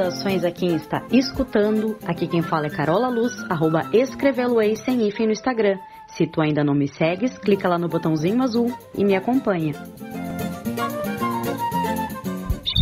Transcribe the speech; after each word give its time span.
Saudações 0.00 0.44
a 0.44 0.50
quem 0.50 0.74
está 0.74 1.02
escutando. 1.12 1.94
Aqui 2.06 2.26
quem 2.26 2.40
fala 2.40 2.66
é 2.66 2.70
Carola 2.70 3.08
Luz, 3.08 3.34
arroba 3.50 3.82
escreveloei 3.92 4.74
sem 4.74 5.06
hífen 5.06 5.26
no 5.26 5.32
Instagram. 5.32 5.76
Se 6.06 6.26
tu 6.26 6.40
ainda 6.40 6.64
não 6.64 6.74
me 6.74 6.88
segues, 6.88 7.36
clica 7.36 7.68
lá 7.68 7.78
no 7.78 7.86
botãozinho 7.86 8.42
azul 8.42 8.72
e 8.96 9.04
me 9.04 9.14
acompanha. 9.14 9.74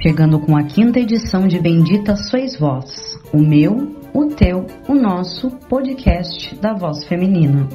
Chegando 0.00 0.38
com 0.38 0.56
a 0.56 0.62
quinta 0.62 1.00
edição 1.00 1.48
de 1.48 1.58
Bendita 1.58 2.14
Sois 2.14 2.56
Vós, 2.56 3.18
o 3.32 3.38
meu, 3.38 3.96
o 4.14 4.26
teu, 4.28 4.64
o 4.88 4.94
nosso 4.94 5.50
podcast 5.68 6.54
da 6.54 6.72
voz 6.72 7.04
feminina. 7.04 7.68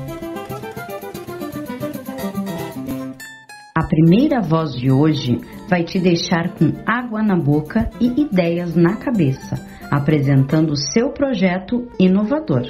A 3.75 3.83
primeira 3.87 4.39
voz 4.39 4.73
de 4.73 4.89
hoje 4.89 5.41
vai 5.73 5.83
te 5.83 5.99
deixar 5.99 6.53
com 6.53 6.71
água 6.85 7.23
na 7.23 7.35
boca 7.35 7.89
e 7.99 8.21
ideias 8.21 8.75
na 8.75 8.95
cabeça, 8.95 9.55
apresentando 9.89 10.69
o 10.69 10.75
seu 10.75 11.09
projeto 11.09 11.89
inovador. 11.99 12.61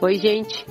Oi, 0.00 0.14
gente. 0.14 0.64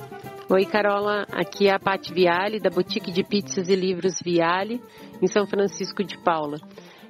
Oi, 0.48 0.64
Carola. 0.64 1.26
Aqui 1.30 1.68
é 1.68 1.74
a 1.74 1.78
Paty 1.78 2.14
Viale, 2.14 2.58
da 2.58 2.70
Boutique 2.70 3.12
de 3.12 3.22
Pizzas 3.22 3.68
e 3.68 3.76
Livros 3.76 4.18
Viale, 4.24 4.80
em 5.20 5.26
São 5.26 5.46
Francisco 5.46 6.02
de 6.02 6.16
Paula. 6.16 6.56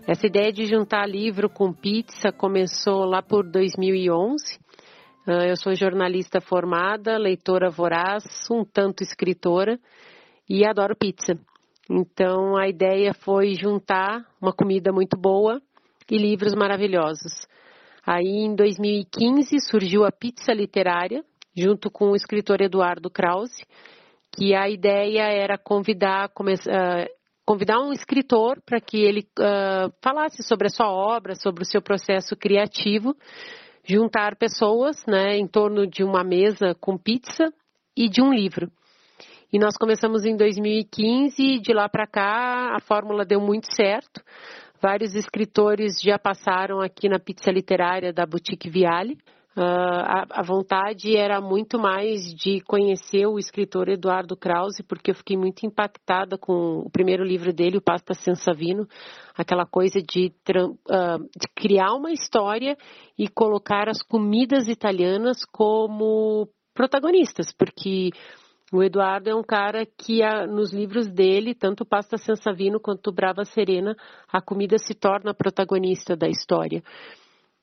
Essa 0.09 0.27
ideia 0.27 0.53
de 0.53 0.65
juntar 0.65 1.07
livro 1.07 1.48
com 1.48 1.73
pizza 1.73 2.33
começou 2.33 3.05
lá 3.05 3.23
por 3.23 3.48
2011. 3.48 4.59
Ah, 5.25 5.47
eu 5.47 5.57
sou 5.57 5.73
jornalista 5.77 6.41
formada, 6.41 7.17
leitora 7.17 7.71
voraz, 7.71 8.25
um 8.51 8.65
tanto 8.65 9.05
escritora 9.05 9.79
e 10.51 10.67
adoro 10.67 10.97
pizza. 10.97 11.39
Então 11.89 12.57
a 12.57 12.69
ideia 12.69 13.15
foi 13.15 13.55
juntar 13.55 14.25
uma 14.41 14.53
comida 14.53 14.92
muito 14.92 15.17
boa 15.17 15.61
e 16.11 16.17
livros 16.17 16.55
maravilhosos. 16.55 17.47
Aí 18.05 18.45
em 18.45 18.55
2015 18.55 19.59
surgiu 19.61 20.05
a 20.05 20.12
Pizza 20.12 20.53
Literária, 20.53 21.25
junto 21.56 21.91
com 21.91 22.11
o 22.11 22.17
escritor 22.17 22.61
Eduardo 22.61 23.11
Krause, 23.11 23.65
que 24.33 24.55
a 24.55 24.69
ideia 24.69 25.23
era 25.23 25.56
convidar, 25.56 26.28
uh, 26.28 27.06
convidar 27.45 27.81
um 27.81 27.93
escritor 27.93 28.61
para 28.65 28.81
que 28.81 28.98
ele 28.98 29.27
uh, 29.39 29.93
falasse 30.03 30.43
sobre 30.43 30.67
a 30.67 30.71
sua 30.71 30.91
obra, 30.91 31.34
sobre 31.34 31.62
o 31.62 31.67
seu 31.67 31.81
processo 31.81 32.37
criativo, 32.37 33.17
juntar 33.84 34.37
pessoas 34.37 35.05
né, 35.06 35.37
em 35.37 35.47
torno 35.47 35.87
de 35.87 36.05
uma 36.05 36.23
mesa 36.23 36.75
com 36.81 36.98
pizza 36.98 37.53
e 37.97 38.09
de 38.09 38.21
um 38.21 38.33
livro. 38.33 38.71
E 39.57 39.59
nós 39.59 39.75
começamos 39.79 40.27
em 40.27 40.37
2015 40.37 41.43
e 41.43 41.59
de 41.59 41.73
lá 41.73 41.89
para 41.89 42.07
cá 42.07 42.77
a 42.77 42.79
fórmula 42.79 43.25
deu 43.25 43.41
muito 43.41 43.75
certo. 43.75 44.21
Vários 44.83 45.15
escritores 45.15 45.99
já 45.99 46.19
passaram 46.19 46.83
aqui 46.83 47.09
na 47.09 47.19
pizza 47.19 47.51
literária 47.51 48.12
da 48.12 48.27
Boutique 48.27 48.69
Viale. 48.69 49.15
Uh, 49.57 49.62
a, 49.62 50.27
a, 50.29 50.43
vontade 50.43 51.17
era 51.17 51.41
muito 51.41 51.79
mais 51.79 52.21
de 52.34 52.61
conhecer 52.69 53.27
o 53.27 53.39
escritor 53.39 53.89
Eduardo 53.89 54.37
Krause, 54.37 54.83
porque 54.83 55.12
eu 55.12 55.15
fiquei 55.15 55.39
muito 55.39 55.65
impactada 55.65 56.37
com 56.37 56.81
o 56.81 56.91
primeiro 56.91 57.25
livro 57.25 57.51
dele, 57.51 57.79
o 57.79 57.83
Pasta 57.83 58.12
Sensavino, 58.12 58.87
aquela 59.34 59.65
coisa 59.65 60.03
de, 60.03 60.34
uh, 60.51 61.19
de 61.19 61.49
criar 61.55 61.95
uma 61.95 62.12
história 62.12 62.77
e 63.19 63.27
colocar 63.27 63.89
as 63.89 64.03
comidas 64.03 64.69
italianas 64.69 65.47
como 65.51 66.47
protagonistas, 66.75 67.55
porque 67.57 68.11
o 68.72 68.83
Eduardo 68.83 69.31
é 69.31 69.34
um 69.34 69.45
cara 69.45 69.86
que 69.86 70.20
nos 70.48 70.72
livros 70.72 71.06
dele, 71.06 71.55
tanto 71.55 71.84
Pasta 71.84 72.19
Sensavino 72.19 72.81
quanto 72.81 73.12
Brava 73.12 73.45
Serena, 73.45 73.97
a 74.31 74.41
comida 74.41 74.77
se 74.78 74.92
torna 74.92 75.33
protagonista 75.33 76.17
da 76.17 76.28
história. 76.28 76.83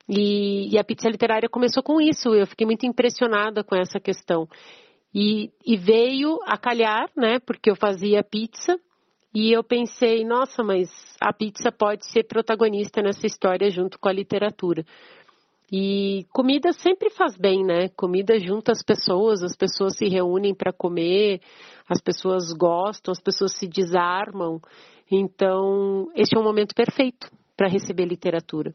E, 0.07 0.73
e, 0.73 0.77
a 0.77 0.83
pizza 0.83 1.09
literária 1.09 1.49
começou 1.49 1.81
com 1.81 1.99
isso. 1.99 2.33
Eu 2.33 2.45
fiquei 2.47 2.65
muito 2.65 2.85
impressionada 2.85 3.63
com 3.63 3.75
essa 3.75 3.99
questão. 3.99 4.47
E, 5.13 5.51
e, 5.65 5.77
veio 5.77 6.39
a 6.45 6.57
calhar, 6.57 7.09
né? 7.15 7.39
Porque 7.39 7.69
eu 7.69 7.75
fazia 7.75 8.23
pizza 8.23 8.77
e 9.33 9.51
eu 9.51 9.63
pensei, 9.63 10.25
nossa, 10.25 10.63
mas 10.63 10.89
a 11.21 11.31
pizza 11.33 11.71
pode 11.71 12.05
ser 12.05 12.23
protagonista 12.23 13.01
nessa 13.01 13.25
história 13.25 13.69
junto 13.69 13.97
com 13.99 14.09
a 14.09 14.13
literatura. 14.13 14.85
E 15.75 16.27
comida 16.31 16.71
sempre 16.71 17.09
faz 17.09 17.35
bem, 17.35 17.65
né? 17.65 17.89
Comida 17.97 18.37
junta 18.37 18.71
as 18.71 18.83
pessoas, 18.83 19.41
as 19.41 19.55
pessoas 19.55 19.97
se 19.97 20.07
reúnem 20.07 20.53
para 20.53 20.71
comer, 20.71 21.41
as 21.89 21.99
pessoas 21.99 22.53
gostam, 22.53 23.11
as 23.11 23.19
pessoas 23.19 23.57
se 23.57 23.67
desarmam. 23.67 24.61
Então, 25.11 26.11
esse 26.15 26.37
é 26.37 26.39
um 26.39 26.43
momento 26.43 26.75
perfeito 26.75 27.27
para 27.57 27.67
receber 27.67 28.05
literatura. 28.05 28.71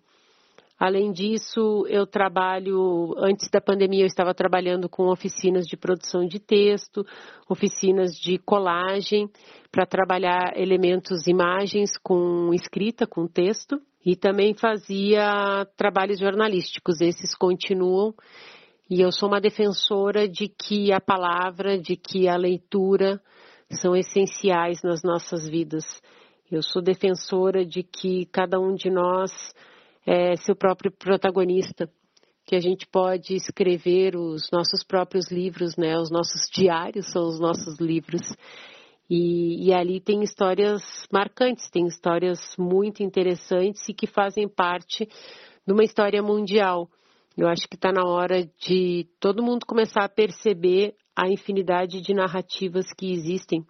Além 0.76 1.12
disso, 1.12 1.86
eu 1.88 2.04
trabalho, 2.04 3.14
antes 3.18 3.48
da 3.48 3.60
pandemia, 3.60 4.02
eu 4.02 4.06
estava 4.06 4.34
trabalhando 4.34 4.88
com 4.88 5.06
oficinas 5.06 5.68
de 5.68 5.76
produção 5.76 6.26
de 6.26 6.40
texto, 6.40 7.06
oficinas 7.48 8.10
de 8.12 8.38
colagem, 8.38 9.30
para 9.70 9.86
trabalhar 9.86 10.52
elementos, 10.56 11.28
imagens 11.28 11.90
com 12.02 12.52
escrita, 12.52 13.06
com 13.06 13.28
texto, 13.28 13.80
e 14.08 14.16
também 14.16 14.54
fazia 14.54 15.66
trabalhos 15.76 16.18
jornalísticos, 16.18 16.98
esses 17.02 17.34
continuam. 17.34 18.14
E 18.88 19.02
eu 19.02 19.12
sou 19.12 19.28
uma 19.28 19.38
defensora 19.38 20.26
de 20.26 20.48
que 20.48 20.90
a 20.90 20.98
palavra, 20.98 21.78
de 21.78 21.94
que 21.94 22.26
a 22.26 22.34
leitura 22.34 23.20
são 23.70 23.94
essenciais 23.94 24.78
nas 24.82 25.02
nossas 25.02 25.46
vidas. 25.46 25.84
Eu 26.50 26.62
sou 26.62 26.80
defensora 26.80 27.66
de 27.66 27.82
que 27.82 28.24
cada 28.32 28.58
um 28.58 28.74
de 28.74 28.88
nós 28.88 29.30
é, 30.06 30.36
seu 30.36 30.56
próprio 30.56 30.90
protagonista, 30.90 31.86
que 32.46 32.56
a 32.56 32.60
gente 32.60 32.86
pode 32.86 33.34
escrever 33.34 34.16
os 34.16 34.48
nossos 34.50 34.82
próprios 34.82 35.30
livros, 35.30 35.76
né? 35.76 35.98
Os 35.98 36.10
nossos 36.10 36.48
diários 36.50 37.12
são 37.12 37.24
os 37.26 37.38
nossos 37.38 37.78
livros. 37.78 38.22
E, 39.08 39.68
e, 39.68 39.72
ali 39.72 40.00
tem 40.00 40.22
histórias 40.22 40.82
marcantes, 41.10 41.70
tem 41.70 41.86
histórias 41.86 42.54
muito 42.58 43.02
interessantes 43.02 43.88
e 43.88 43.94
que 43.94 44.06
fazem 44.06 44.46
parte 44.46 45.06
de 45.66 45.72
uma 45.72 45.84
história 45.84 46.22
mundial. 46.22 46.88
Eu 47.36 47.48
acho 47.48 47.68
que 47.68 47.76
está 47.76 47.90
na 47.90 48.04
hora 48.04 48.44
de 48.60 49.06
todo 49.18 49.42
mundo 49.42 49.64
começar 49.64 50.04
a 50.04 50.08
perceber 50.08 50.94
a 51.16 51.28
infinidade 51.28 52.00
de 52.02 52.12
narrativas 52.12 52.92
que 52.92 53.12
existem 53.12 53.64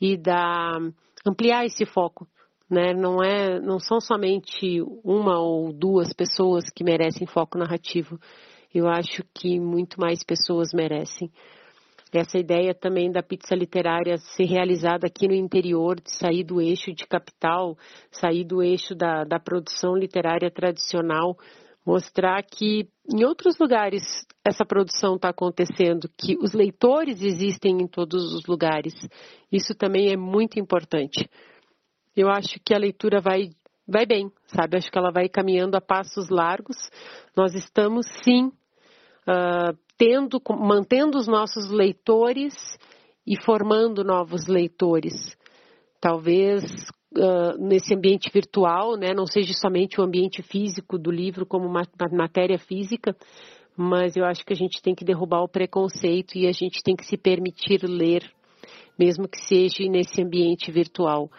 e 0.00 0.16
da, 0.16 0.78
ampliar 1.26 1.64
esse 1.64 1.86
foco 1.86 2.28
né? 2.68 2.92
Não 2.94 3.22
é, 3.22 3.60
não 3.60 3.78
são 3.78 4.00
somente 4.00 4.82
uma 5.04 5.38
ou 5.38 5.72
duas 5.72 6.12
pessoas 6.12 6.64
que 6.74 6.84
merecem 6.84 7.26
foco 7.26 7.58
narrativo. 7.58 8.18
Eu 8.74 8.88
acho 8.88 9.22
que 9.32 9.60
muito 9.60 10.00
mais 10.00 10.24
pessoas 10.24 10.70
merecem. 10.74 11.30
Essa 12.16 12.38
ideia 12.38 12.74
também 12.74 13.10
da 13.10 13.22
pizza 13.22 13.54
literária 13.54 14.16
ser 14.18 14.44
realizada 14.44 15.06
aqui 15.06 15.26
no 15.26 15.34
interior, 15.34 16.00
de 16.00 16.10
sair 16.16 16.44
do 16.44 16.60
eixo 16.60 16.92
de 16.92 17.06
capital, 17.06 17.76
sair 18.10 18.44
do 18.44 18.62
eixo 18.62 18.94
da, 18.94 19.24
da 19.24 19.40
produção 19.40 19.96
literária 19.96 20.50
tradicional, 20.50 21.36
mostrar 21.84 22.42
que 22.42 22.88
em 23.12 23.24
outros 23.24 23.58
lugares 23.58 24.02
essa 24.44 24.64
produção 24.64 25.16
está 25.16 25.30
acontecendo, 25.30 26.08
que 26.16 26.36
os 26.38 26.52
leitores 26.52 27.20
existem 27.20 27.82
em 27.82 27.86
todos 27.86 28.32
os 28.32 28.46
lugares. 28.46 28.94
Isso 29.50 29.74
também 29.74 30.12
é 30.12 30.16
muito 30.16 30.58
importante 30.58 31.28
eu 32.16 32.30
acho 32.30 32.60
que 32.64 32.72
a 32.72 32.78
leitura 32.78 33.20
vai, 33.20 33.50
vai 33.86 34.06
bem, 34.06 34.30
sabe? 34.46 34.76
Acho 34.76 34.90
que 34.90 34.98
ela 34.98 35.10
vai 35.10 35.28
caminhando 35.28 35.76
a 35.76 35.80
passos 35.80 36.28
largos. 36.30 36.76
Nós 37.36 37.54
estamos, 37.54 38.06
sim, 38.22 38.46
uh, 39.26 39.76
tendo, 39.98 40.40
mantendo 40.58 41.18
os 41.18 41.26
nossos 41.26 41.70
leitores 41.70 42.54
e 43.26 43.40
formando 43.42 44.04
novos 44.04 44.46
leitores. 44.46 45.14
Talvez 46.00 46.62
uh, 47.16 47.58
nesse 47.58 47.94
ambiente 47.94 48.30
virtual, 48.32 48.96
né, 48.96 49.14
não 49.14 49.26
seja 49.26 49.52
somente 49.54 50.00
o 50.00 50.04
ambiente 50.04 50.42
físico 50.42 50.98
do 50.98 51.10
livro 51.10 51.46
como 51.46 51.66
uma 51.66 51.82
matéria 52.12 52.58
física, 52.58 53.16
mas 53.76 54.16
eu 54.16 54.24
acho 54.24 54.44
que 54.44 54.52
a 54.52 54.56
gente 54.56 54.80
tem 54.82 54.94
que 54.94 55.04
derrubar 55.04 55.42
o 55.42 55.48
preconceito 55.48 56.36
e 56.36 56.46
a 56.46 56.52
gente 56.52 56.82
tem 56.82 56.94
que 56.94 57.04
se 57.04 57.16
permitir 57.16 57.82
ler, 57.84 58.22
mesmo 58.98 59.28
que 59.28 59.38
seja 59.40 59.84
nesse 59.88 60.22
ambiente 60.22 60.70
virtual. 60.70 61.30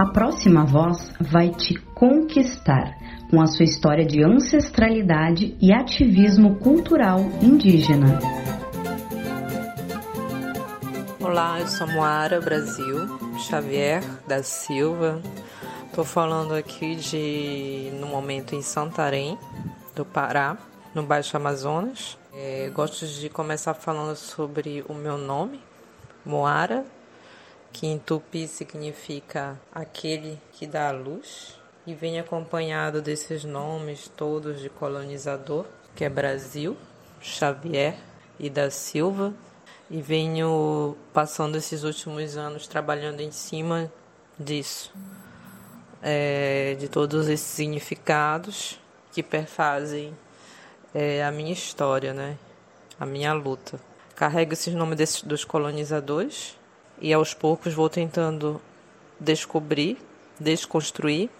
A 0.00 0.06
próxima 0.06 0.64
voz 0.64 1.12
vai 1.20 1.50
te 1.50 1.74
conquistar 1.94 2.96
com 3.28 3.38
a 3.38 3.46
sua 3.46 3.66
história 3.66 4.02
de 4.02 4.24
ancestralidade 4.24 5.54
e 5.60 5.74
ativismo 5.74 6.56
cultural 6.56 7.20
indígena. 7.42 8.18
Olá, 11.20 11.60
eu 11.60 11.66
sou 11.66 11.86
Moara 11.86 12.40
Brasil, 12.40 12.96
Xavier 13.40 14.02
da 14.26 14.42
Silva. 14.42 15.20
Estou 15.84 16.06
falando 16.06 16.54
aqui 16.54 16.96
de 16.96 17.90
no 18.00 18.06
momento 18.06 18.54
em 18.54 18.62
Santarém, 18.62 19.36
do 19.94 20.06
Pará, 20.06 20.56
no 20.94 21.02
Baixo 21.02 21.36
Amazonas. 21.36 22.16
É, 22.32 22.70
gosto 22.72 23.06
de 23.06 23.28
começar 23.28 23.74
falando 23.74 24.16
sobre 24.16 24.82
o 24.88 24.94
meu 24.94 25.18
nome, 25.18 25.60
Moara, 26.24 26.86
que 27.72 27.86
em 27.86 27.98
tupi 27.98 28.46
significa 28.46 29.58
aquele 29.72 30.38
que 30.52 30.66
dá 30.66 30.88
a 30.88 30.92
luz, 30.92 31.58
e 31.86 31.94
vem 31.94 32.20
acompanhado 32.20 33.00
desses 33.00 33.44
nomes 33.44 34.10
todos 34.16 34.60
de 34.60 34.68
colonizador, 34.68 35.64
que 35.94 36.04
é 36.04 36.08
Brasil, 36.08 36.76
Xavier 37.20 37.96
e 38.38 38.50
da 38.50 38.70
Silva, 38.70 39.32
e 39.90 40.00
venho 40.00 40.96
passando 41.12 41.56
esses 41.56 41.82
últimos 41.82 42.36
anos 42.36 42.66
trabalhando 42.66 43.20
em 43.20 43.32
cima 43.32 43.90
disso, 44.38 44.92
é, 46.02 46.76
de 46.78 46.88
todos 46.88 47.28
esses 47.28 47.46
significados 47.46 48.78
que 49.12 49.22
perfazem 49.22 50.14
é, 50.94 51.24
a 51.24 51.32
minha 51.32 51.52
história, 51.52 52.14
né? 52.14 52.36
a 53.00 53.06
minha 53.06 53.32
luta. 53.32 53.80
Carrego 54.14 54.52
esses 54.52 54.74
nomes 54.74 54.98
desses, 54.98 55.22
dos 55.22 55.42
colonizadores 55.42 56.59
e 57.00 57.12
aos 57.12 57.34
poucos 57.34 57.72
vou 57.72 57.88
tentando 57.88 58.60
descobrir, 59.18 59.98
desconstruir 60.38 61.30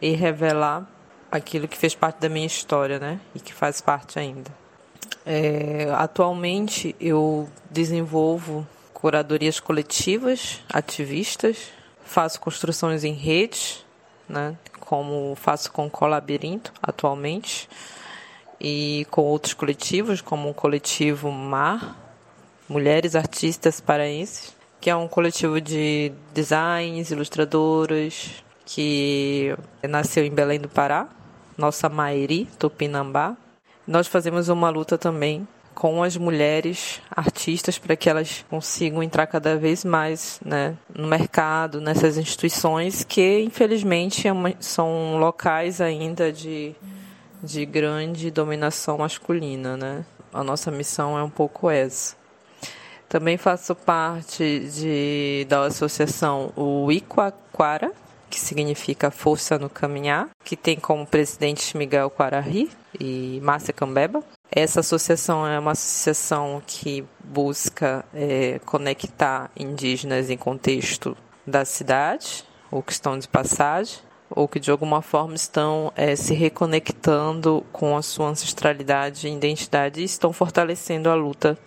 e 0.00 0.10
revelar 0.12 0.88
aquilo 1.30 1.68
que 1.68 1.76
fez 1.76 1.94
parte 1.94 2.20
da 2.20 2.28
minha 2.28 2.46
história, 2.46 2.98
né? 2.98 3.20
E 3.34 3.40
que 3.40 3.52
faz 3.52 3.80
parte 3.80 4.18
ainda. 4.18 4.50
É, 5.24 5.88
atualmente 5.94 6.94
eu 7.00 7.48
desenvolvo 7.70 8.66
curadorias 8.92 9.60
coletivas, 9.60 10.60
ativistas, 10.68 11.68
faço 12.04 12.40
construções 12.40 13.04
em 13.04 13.12
redes, 13.12 13.84
né? 14.28 14.56
Como 14.80 15.34
faço 15.36 15.70
com 15.70 15.86
o 15.86 15.90
Colabirinto 15.90 16.72
atualmente 16.82 17.68
e 18.60 19.06
com 19.10 19.22
outros 19.22 19.54
coletivos, 19.54 20.20
como 20.20 20.50
o 20.50 20.54
coletivo 20.54 21.30
Mar, 21.30 21.96
Mulheres 22.68 23.14
Artistas 23.14 23.80
Paraenses, 23.80 24.54
que 24.80 24.88
é 24.88 24.96
um 24.96 25.06
coletivo 25.06 25.60
de 25.60 26.12
designs, 26.32 27.10
ilustradoras, 27.10 28.42
que 28.64 29.54
nasceu 29.88 30.24
em 30.24 30.30
Belém 30.30 30.58
do 30.58 30.68
Pará, 30.68 31.08
nossa 31.58 31.88
Mairi, 31.88 32.46
Tupinambá. 32.58 33.36
Nós 33.86 34.06
fazemos 34.06 34.48
uma 34.48 34.70
luta 34.70 34.96
também 34.96 35.46
com 35.74 36.02
as 36.02 36.16
mulheres 36.16 37.00
artistas 37.10 37.78
para 37.78 37.96
que 37.96 38.08
elas 38.08 38.44
consigam 38.48 39.02
entrar 39.02 39.26
cada 39.26 39.56
vez 39.56 39.84
mais 39.84 40.40
né, 40.44 40.76
no 40.94 41.06
mercado, 41.06 41.80
nessas 41.80 42.16
instituições 42.16 43.04
que, 43.04 43.40
infelizmente, 43.40 44.28
é 44.28 44.32
são 44.60 45.16
locais 45.18 45.80
ainda 45.80 46.32
de, 46.32 46.74
de 47.42 47.64
grande 47.64 48.30
dominação 48.30 48.98
masculina. 48.98 49.76
Né? 49.76 50.04
A 50.32 50.44
nossa 50.44 50.70
missão 50.70 51.18
é 51.18 51.22
um 51.22 51.30
pouco 51.30 51.70
essa. 51.70 52.19
Também 53.10 53.36
faço 53.36 53.74
parte 53.74 54.60
de, 54.72 55.44
da 55.48 55.64
associação 55.64 56.52
o 56.54 56.92
Iquaquara, 56.92 57.90
que 58.30 58.38
significa 58.38 59.10
Força 59.10 59.58
no 59.58 59.68
Caminhar, 59.68 60.28
que 60.44 60.54
tem 60.54 60.78
como 60.78 61.04
presidente 61.04 61.76
Miguel 61.76 62.08
Quarari 62.08 62.70
e 63.00 63.40
Márcia 63.42 63.74
Cambeba. 63.74 64.22
Essa 64.48 64.78
associação 64.78 65.44
é 65.44 65.58
uma 65.58 65.72
associação 65.72 66.62
que 66.64 67.04
busca 67.18 68.04
é, 68.14 68.60
conectar 68.64 69.50
indígenas 69.58 70.30
em 70.30 70.36
contexto 70.36 71.16
da 71.44 71.64
cidade, 71.64 72.44
ou 72.70 72.80
que 72.80 72.92
estão 72.92 73.18
de 73.18 73.26
passagem, 73.26 73.98
ou 74.30 74.46
que 74.46 74.60
de 74.60 74.70
alguma 74.70 75.02
forma 75.02 75.34
estão 75.34 75.92
é, 75.96 76.14
se 76.14 76.32
reconectando 76.32 77.66
com 77.72 77.96
a 77.96 78.02
sua 78.02 78.28
ancestralidade 78.28 79.26
e 79.26 79.34
identidade 79.34 80.00
e 80.00 80.04
estão 80.04 80.32
fortalecendo 80.32 81.10
a 81.10 81.14
luta 81.16 81.58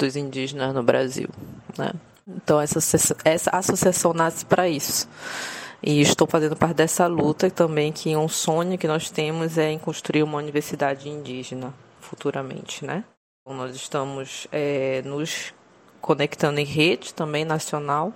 dos 0.00 0.16
indígenas 0.16 0.74
no 0.74 0.82
Brasil. 0.82 1.28
Né? 1.76 1.92
Então, 2.26 2.60
essa, 2.60 2.78
essa 3.24 3.50
associação 3.50 4.12
nasce 4.12 4.44
para 4.44 4.68
isso. 4.68 5.08
E 5.82 6.00
estou 6.00 6.26
fazendo 6.26 6.56
parte 6.56 6.76
dessa 6.76 7.06
luta 7.06 7.50
também, 7.50 7.92
que 7.92 8.14
um 8.16 8.28
sonho 8.28 8.76
que 8.76 8.86
nós 8.86 9.10
temos 9.10 9.56
é 9.56 9.70
em 9.70 9.78
construir 9.78 10.22
uma 10.22 10.38
universidade 10.38 11.08
indígena 11.08 11.72
futuramente, 12.00 12.84
né? 12.84 13.04
Então, 13.40 13.56
nós 13.56 13.74
estamos 13.74 14.46
é, 14.52 15.00
nos 15.02 15.54
conectando 16.00 16.60
em 16.60 16.64
rede 16.64 17.14
também 17.14 17.44
nacional 17.44 18.12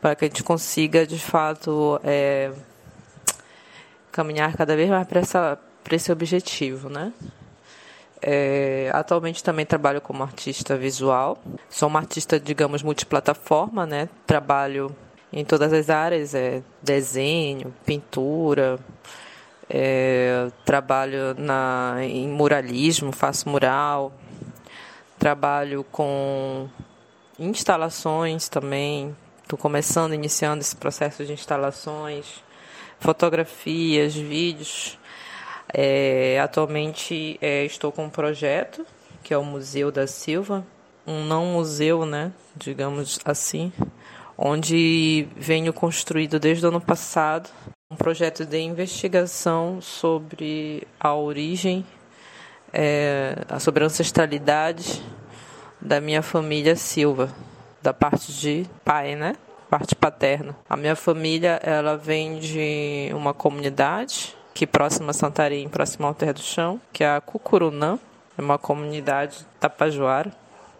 para 0.00 0.14
que 0.14 0.24
a 0.24 0.28
gente 0.28 0.42
consiga, 0.42 1.06
de 1.06 1.18
fato, 1.18 2.00
é, 2.02 2.52
caminhar 4.12 4.56
cada 4.56 4.76
vez 4.76 4.88
mais 4.88 5.06
para 5.06 5.96
esse 5.96 6.12
objetivo, 6.12 6.88
né? 6.88 7.12
É, 8.26 8.90
atualmente 8.94 9.44
também 9.44 9.66
trabalho 9.66 10.00
como 10.00 10.22
artista 10.22 10.78
visual. 10.78 11.36
Sou 11.68 11.88
uma 11.88 11.98
artista, 11.98 12.40
digamos, 12.40 12.82
multiplataforma, 12.82 13.84
né? 13.84 14.08
Trabalho 14.26 14.96
em 15.30 15.44
todas 15.44 15.74
as 15.74 15.90
áreas, 15.90 16.34
é 16.34 16.62
desenho, 16.82 17.74
pintura, 17.84 18.78
é, 19.68 20.48
trabalho 20.64 21.34
na, 21.36 21.96
em 22.00 22.26
muralismo, 22.26 23.12
faço 23.12 23.46
mural, 23.46 24.10
trabalho 25.18 25.84
com 25.92 26.66
instalações 27.38 28.48
também. 28.48 29.14
Estou 29.42 29.58
começando, 29.58 30.14
iniciando 30.14 30.62
esse 30.62 30.74
processo 30.74 31.26
de 31.26 31.32
instalações, 31.34 32.42
fotografias, 32.98 34.14
vídeos. 34.14 34.98
É, 35.72 36.38
atualmente 36.40 37.38
é, 37.40 37.64
estou 37.64 37.90
com 37.90 38.04
um 38.04 38.10
projeto 38.10 38.86
que 39.22 39.32
é 39.32 39.38
o 39.38 39.44
Museu 39.44 39.90
da 39.90 40.06
Silva, 40.06 40.64
um 41.06 41.24
não 41.24 41.46
museu, 41.46 42.04
né, 42.04 42.30
digamos 42.54 43.18
assim, 43.24 43.72
onde 44.36 45.26
venho 45.34 45.72
construído 45.72 46.38
desde 46.38 46.66
o 46.66 46.68
ano 46.68 46.80
passado 46.80 47.48
um 47.90 47.96
projeto 47.96 48.44
de 48.44 48.58
investigação 48.60 49.80
sobre 49.80 50.86
a 50.98 51.14
origem, 51.14 51.86
é, 52.72 53.36
sobre 53.60 53.84
a 53.84 53.86
ancestralidade 53.86 55.02
da 55.80 56.00
minha 56.00 56.20
família 56.20 56.74
Silva, 56.76 57.32
da 57.80 57.94
parte 57.94 58.32
de 58.32 58.66
pai, 58.84 59.14
né? 59.14 59.36
Parte 59.70 59.94
paterna. 59.94 60.56
A 60.68 60.76
minha 60.76 60.96
família, 60.96 61.60
ela 61.62 61.96
vem 61.96 62.38
de 62.38 63.10
uma 63.14 63.32
comunidade 63.32 64.34
aqui 64.54 64.68
próxima 64.68 65.10
a 65.10 65.12
Santarém, 65.12 65.68
próxima 65.68 66.06
ao 66.06 66.14
Terra 66.14 66.34
do 66.34 66.40
Chão, 66.40 66.80
que 66.92 67.02
é 67.02 67.08
a 67.08 67.20
Cucurunã, 67.20 67.98
é 68.38 68.40
uma 68.40 68.56
comunidade 68.56 69.44
tapajoara 69.58 70.32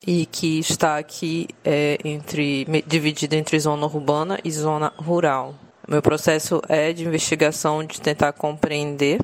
e 0.07 0.27
que 0.27 0.61
está 0.61 0.97
aqui 0.97 1.49
é, 1.65 1.99
entre 2.05 2.65
dividida 2.87 3.35
entre 3.35 3.59
zona 3.59 3.85
urbana 3.85 4.39
e 4.45 4.51
zona 4.53 4.93
rural. 4.97 5.57
Meu 5.89 6.01
processo 6.01 6.63
é 6.69 6.93
de 6.93 7.05
investigação 7.05 7.83
de 7.83 8.01
tentar 8.01 8.33
compreender 8.33 9.21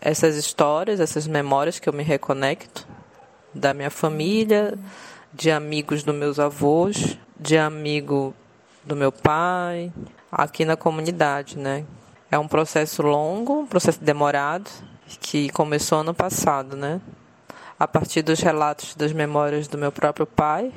essas 0.00 0.34
histórias, 0.34 0.98
essas 0.98 1.28
memórias 1.28 1.78
que 1.78 1.88
eu 1.88 1.92
me 1.92 2.02
reconecto 2.02 2.88
da 3.54 3.72
minha 3.72 3.90
família, 3.90 4.76
de 5.32 5.52
amigos 5.52 6.02
dos 6.02 6.16
meus 6.16 6.40
avós, 6.40 7.16
de 7.38 7.56
amigo 7.56 8.34
do 8.82 8.96
meu 8.96 9.12
pai, 9.12 9.92
aqui 10.32 10.64
na 10.64 10.76
comunidade, 10.76 11.56
né? 11.56 11.84
É 12.34 12.38
um 12.38 12.48
processo 12.48 13.00
longo, 13.00 13.60
um 13.60 13.66
processo 13.66 14.02
demorado, 14.02 14.68
que 15.20 15.50
começou 15.50 16.00
ano 16.00 16.12
passado, 16.12 16.76
né? 16.76 17.00
A 17.78 17.86
partir 17.86 18.22
dos 18.22 18.40
relatos 18.40 18.96
das 18.96 19.12
memórias 19.12 19.68
do 19.68 19.78
meu 19.78 19.92
próprio 19.92 20.26
pai, 20.26 20.72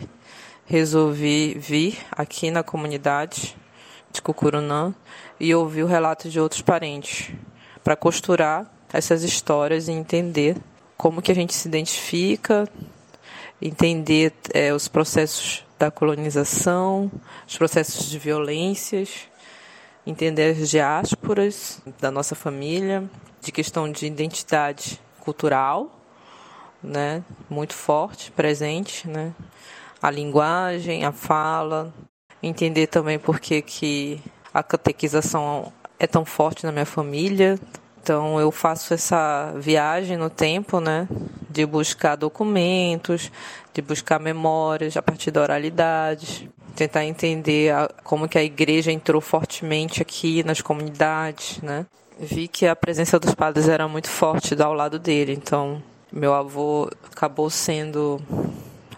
resolvi 0.68 1.56
vir 1.56 1.98
aqui 2.12 2.52
na 2.52 2.62
comunidade 2.62 3.58
de 4.12 4.22
Cucurunã 4.22 4.94
e 5.40 5.56
ouvir 5.56 5.82
o 5.82 5.88
relato 5.88 6.30
de 6.30 6.40
outros 6.40 6.62
parentes, 6.62 7.32
para 7.84 7.96
costurar 7.96 8.72
essas 8.94 9.24
histórias 9.24 9.88
e 9.88 9.92
entender 9.92 10.58
como 10.96 11.24
que 11.24 11.32
a 11.32 11.36
gente 11.36 11.56
se 11.56 11.68
identifica, 11.68 12.70
entender 13.60 14.32
é, 14.54 14.72
os 14.72 14.88
processos 14.88 15.66
da 15.80 15.90
colonização, 15.90 17.12
os 17.48 17.58
processos 17.58 18.08
de 18.08 18.20
violências 18.20 19.28
entender 20.10 20.52
as 20.52 20.70
diásporas 20.70 21.82
da 22.00 22.10
nossa 22.10 22.34
família, 22.34 23.04
de 23.42 23.52
questão 23.52 23.92
de 23.92 24.06
identidade 24.06 25.02
cultural, 25.20 26.00
né, 26.82 27.22
muito 27.50 27.74
forte, 27.74 28.32
presente, 28.32 29.06
né, 29.06 29.34
a 30.02 30.10
linguagem, 30.10 31.04
a 31.04 31.12
fala, 31.12 31.94
entender 32.42 32.88
também 32.88 33.20
por 33.20 33.40
que, 33.40 33.62
que 33.62 34.22
a 34.54 34.64
catequização 34.64 35.74
é 36.00 36.08
tão 36.08 36.24
forte 36.24 36.66
na 36.66 36.72
minha 36.72 36.86
família. 36.86 37.60
Então 38.02 38.40
eu 38.40 38.50
faço 38.52 38.94
essa 38.94 39.52
viagem 39.58 40.16
no 40.16 40.30
tempo, 40.30 40.80
né, 40.80 41.06
de 41.50 41.66
buscar 41.66 42.16
documentos, 42.16 43.30
de 43.74 43.82
buscar 43.82 44.20
memórias 44.20 44.96
a 44.96 45.02
partir 45.02 45.32
da 45.32 45.42
oralidade, 45.42 46.50
tentar 46.78 47.04
entender 47.04 47.74
a, 47.74 47.90
como 48.04 48.28
que 48.30 48.38
a 48.38 48.44
igreja 48.44 48.92
entrou 48.92 49.20
fortemente 49.20 50.02
aqui 50.02 50.44
nas 50.44 50.62
comunidades, 50.62 51.60
né? 51.62 51.86
Vi 52.20 52.48
que 52.48 52.66
a 52.66 52.76
presença 52.76 53.20
dos 53.20 53.34
padres 53.34 53.68
era 53.68 53.88
muito 53.88 54.10
forte 54.10 54.60
ao 54.62 54.74
lado 54.74 54.98
dele, 54.98 55.34
então 55.34 55.82
meu 56.12 56.34
avô 56.34 56.90
acabou 57.12 57.50
sendo 57.50 58.22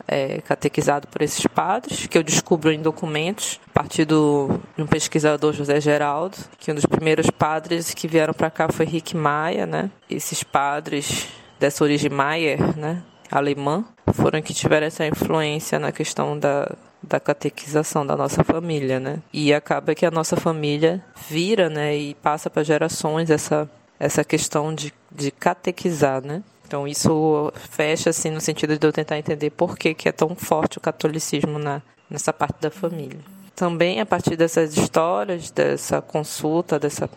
é, 0.08 0.42
catequizado 0.42 1.08
por 1.08 1.22
esses 1.22 1.46
padres, 1.48 2.08
que 2.08 2.18
eu 2.18 2.24
descubro 2.24 2.72
em 2.72 2.82
documentos, 2.82 3.60
a 3.70 3.74
partir 3.74 4.06
do, 4.06 4.60
de 4.76 4.84
um 4.84 4.88
pesquisador 4.88 5.54
José 5.54 5.80
Geraldo, 5.80 6.38
que 6.58 6.72
um 6.72 6.76
dos 6.76 6.86
primeiros 6.86 7.30
padres 7.30 7.94
que 7.94 8.08
vieram 8.08 8.34
para 8.34 8.50
cá 8.50 8.70
foi 8.70 8.86
Rick 8.86 9.16
Maia, 9.16 9.66
né? 9.66 9.90
Esses 10.10 10.44
padres 10.44 11.28
dessa 11.60 11.84
origem 11.84 12.10
Maier, 12.10 12.78
né? 12.78 13.04
Alemã, 13.32 13.86
foram 14.14 14.42
que 14.42 14.54
tiveram 14.54 14.88
essa 14.88 15.06
influência 15.06 15.78
na 15.78 15.92
questão 15.92 16.38
da, 16.38 16.76
da 17.02 17.20
catequização 17.20 18.06
da 18.06 18.16
nossa 18.16 18.44
família, 18.44 19.00
né? 19.00 19.20
E 19.32 19.54
acaba 19.54 19.96
que 19.96 20.06
a 20.06 20.12
nossa 20.12 20.36
família 20.36 21.04
vira, 21.30 21.70
né, 21.70 21.96
e 21.96 22.14
passa 22.16 22.50
para 22.50 22.64
gerações 22.64 23.30
essa 23.30 23.70
essa 24.00 24.24
questão 24.24 24.74
de, 24.74 24.94
de 25.12 25.30
catequizar, 25.30 26.26
né? 26.26 26.42
Então 26.66 26.88
isso 26.88 27.52
fecha 27.56 28.12
assim 28.12 28.30
no 28.30 28.40
sentido 28.40 28.78
de 28.78 28.88
eu 28.88 28.94
tentar 28.94 29.18
entender 29.18 29.50
por 29.50 29.78
que, 29.78 29.94
que 29.94 30.08
é 30.08 30.12
tão 30.12 30.36
forte 30.36 30.78
o 30.78 30.82
catolicismo 30.82 31.60
na, 31.60 31.82
nessa 32.10 32.32
parte 32.32 32.62
da 32.62 32.72
família. 32.72 33.20
Também 33.56 34.00
a 34.00 34.06
partir 34.06 34.38
dessas 34.38 34.78
histórias, 34.78 35.52
dessa 35.52 36.02
consulta, 36.02 36.80
dessa 36.80 37.10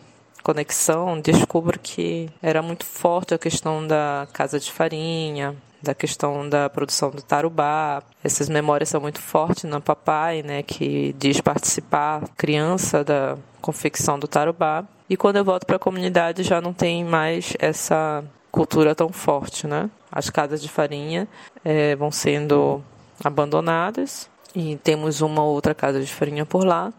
conexão, 0.42 1.20
descubro 1.20 1.78
que 1.78 2.28
era 2.42 2.60
muito 2.60 2.84
forte 2.84 3.32
a 3.32 3.38
questão 3.38 3.86
da 3.86 4.26
casa 4.32 4.58
de 4.58 4.72
farinha, 4.72 5.54
da 5.82 5.94
questão 5.94 6.48
da 6.48 6.70
produção 6.70 7.10
do 7.10 7.22
tarubá. 7.22 8.02
Essas 8.22 8.48
memórias 8.48 8.88
são 8.88 9.00
muito 9.00 9.20
fortes 9.20 9.64
no 9.64 9.80
papai, 9.80 10.42
né, 10.42 10.62
que 10.62 11.14
diz 11.18 11.40
participar 11.40 12.22
criança 12.36 13.02
da 13.02 13.36
confecção 13.60 14.18
do 14.18 14.28
tarubá. 14.28 14.84
E 15.08 15.16
quando 15.16 15.36
eu 15.36 15.44
volto 15.44 15.66
para 15.66 15.76
a 15.76 15.80
comunidade 15.80 16.42
já 16.42 16.60
não 16.60 16.72
tem 16.72 17.04
mais 17.04 17.54
essa 17.58 18.24
cultura 18.50 18.94
tão 18.94 19.10
forte, 19.10 19.66
né? 19.66 19.90
As 20.10 20.28
casas 20.28 20.60
de 20.60 20.68
farinha 20.68 21.26
é, 21.64 21.96
vão 21.96 22.10
sendo 22.10 22.82
abandonadas 23.24 24.28
e 24.54 24.76
temos 24.76 25.20
uma 25.20 25.42
outra 25.42 25.74
casa 25.74 26.00
de 26.00 26.12
farinha 26.12 26.44
por 26.44 26.64
lá. 26.64 26.92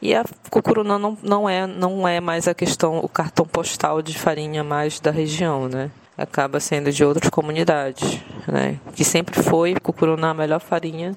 E 0.00 0.14
a 0.14 0.24
cucuruna 0.50 0.98
não, 0.98 1.16
não, 1.22 1.48
é, 1.48 1.66
não 1.66 2.06
é 2.06 2.20
mais 2.20 2.46
a 2.46 2.54
questão, 2.54 2.98
o 2.98 3.08
cartão 3.08 3.46
postal 3.46 4.02
de 4.02 4.16
farinha 4.16 4.62
mais 4.62 5.00
da 5.00 5.10
região, 5.10 5.68
né? 5.68 5.90
Acaba 6.18 6.58
sendo 6.58 6.90
de 6.90 7.04
outras 7.04 7.30
comunidades, 7.30 8.20
né? 8.46 8.80
Que 8.94 9.04
sempre 9.04 9.40
foi 9.40 9.74
cucuruna 9.76 10.30
a 10.30 10.34
melhor 10.34 10.60
farinha. 10.60 11.16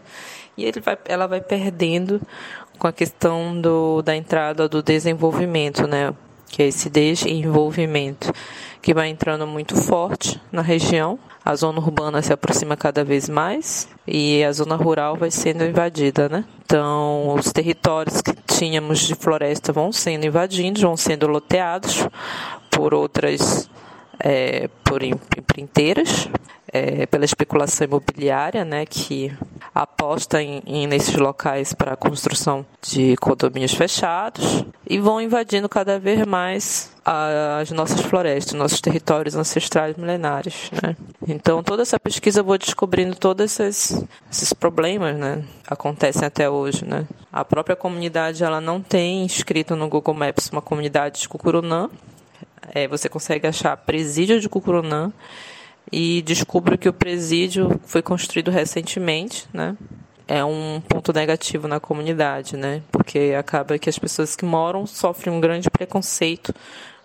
E 0.55 0.63
ele 0.63 0.79
vai, 0.79 0.97
ela 1.05 1.27
vai 1.27 1.41
perdendo 1.41 2.21
com 2.77 2.87
a 2.87 2.93
questão 2.93 3.59
do, 3.59 4.01
da 4.01 4.15
entrada 4.15 4.69
do 4.69 4.83
desenvolvimento, 4.83 5.87
né? 5.87 6.13
Que 6.47 6.63
é 6.63 6.67
esse 6.67 6.89
desenvolvimento 6.89 8.31
que 8.81 8.93
vai 8.93 9.09
entrando 9.09 9.45
muito 9.45 9.75
forte 9.75 10.41
na 10.51 10.61
região. 10.61 11.19
A 11.43 11.55
zona 11.55 11.79
urbana 11.79 12.21
se 12.21 12.33
aproxima 12.33 12.75
cada 12.75 13.03
vez 13.03 13.27
mais 13.29 13.87
e 14.07 14.43
a 14.43 14.51
zona 14.51 14.75
rural 14.75 15.15
vai 15.15 15.31
sendo 15.31 15.63
invadida, 15.63 16.29
né? 16.29 16.45
Então, 16.63 17.33
os 17.35 17.51
territórios 17.51 18.21
que 18.21 18.33
tínhamos 18.33 18.99
de 18.99 19.15
floresta 19.15 19.73
vão 19.73 19.91
sendo 19.91 20.25
invadidos, 20.25 20.81
vão 20.81 20.95
sendo 20.95 21.27
loteados 21.27 22.07
por 22.69 22.93
outras, 22.93 23.69
é, 24.23 24.69
por 24.83 25.01
empreiteiras, 25.03 26.29
é, 26.71 27.05
pela 27.05 27.25
especulação 27.25 27.85
imobiliária, 27.85 28.63
né, 28.63 28.85
que 28.85 29.35
aposta 29.73 30.41
em, 30.41 30.61
em 30.65 30.87
nesses 30.87 31.15
locais 31.15 31.73
para 31.73 31.93
a 31.93 31.97
construção 31.97 32.65
de 32.81 33.15
condomínios 33.17 33.73
fechados 33.73 34.65
e 34.87 34.99
vão 34.99 35.21
invadindo 35.21 35.67
cada 35.67 35.99
vez 35.99 36.25
mais 36.25 36.91
as 37.03 37.71
nossas 37.71 38.01
florestas, 38.01 38.53
nossos 38.53 38.79
territórios 38.79 39.35
ancestrais 39.35 39.95
milenares, 39.97 40.69
né? 40.83 40.95
Então 41.27 41.63
toda 41.63 41.81
essa 41.81 41.99
pesquisa 41.99 42.41
eu 42.41 42.43
vou 42.43 42.57
descobrindo 42.57 43.15
todos 43.15 43.59
esses, 43.59 44.05
esses 44.31 44.53
problemas, 44.53 45.17
né? 45.17 45.43
Acontecem 45.67 46.25
até 46.25 46.47
hoje, 46.47 46.85
né? 46.85 47.07
A 47.33 47.43
própria 47.43 47.75
comunidade 47.75 48.43
ela 48.43 48.61
não 48.61 48.81
tem 48.81 49.23
inscrito 49.23 49.75
no 49.75 49.87
Google 49.89 50.13
Maps 50.13 50.49
uma 50.51 50.61
comunidade 50.61 51.21
de 51.21 51.29
Cucurunã. 51.29 51.89
É, 52.73 52.87
você 52.87 53.09
consegue 53.09 53.45
achar 53.45 53.75
presídio 53.75 54.39
de 54.39 54.47
Cucurunã 54.47 55.11
e 55.91 56.21
descubro 56.21 56.77
que 56.77 56.87
o 56.87 56.93
presídio 56.93 57.79
foi 57.85 58.01
construído 58.01 58.49
recentemente, 58.49 59.47
né? 59.53 59.75
É 60.25 60.45
um 60.45 60.81
ponto 60.87 61.11
negativo 61.11 61.67
na 61.67 61.81
comunidade, 61.81 62.55
né? 62.55 62.81
Porque 62.89 63.35
acaba 63.37 63.77
que 63.77 63.89
as 63.89 63.99
pessoas 63.99 64.35
que 64.35 64.45
moram 64.45 64.87
sofrem 64.87 65.33
um 65.33 65.41
grande 65.41 65.69
preconceito 65.69 66.55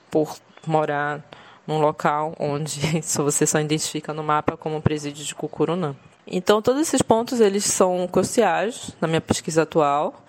por 0.08 0.36
morar 0.64 1.20
num 1.66 1.80
local 1.80 2.36
onde 2.38 2.80
você 3.02 3.44
só 3.44 3.58
identifica 3.58 4.14
no 4.14 4.22
mapa 4.22 4.56
como 4.56 4.80
presídio 4.80 5.24
de 5.24 5.34
Cucurunã. 5.34 5.96
Então, 6.24 6.62
todos 6.62 6.82
esses 6.82 7.02
pontos 7.02 7.40
eles 7.40 7.64
são 7.64 8.06
cruciais 8.06 8.92
na 9.00 9.08
minha 9.08 9.20
pesquisa 9.20 9.62
atual 9.62 10.24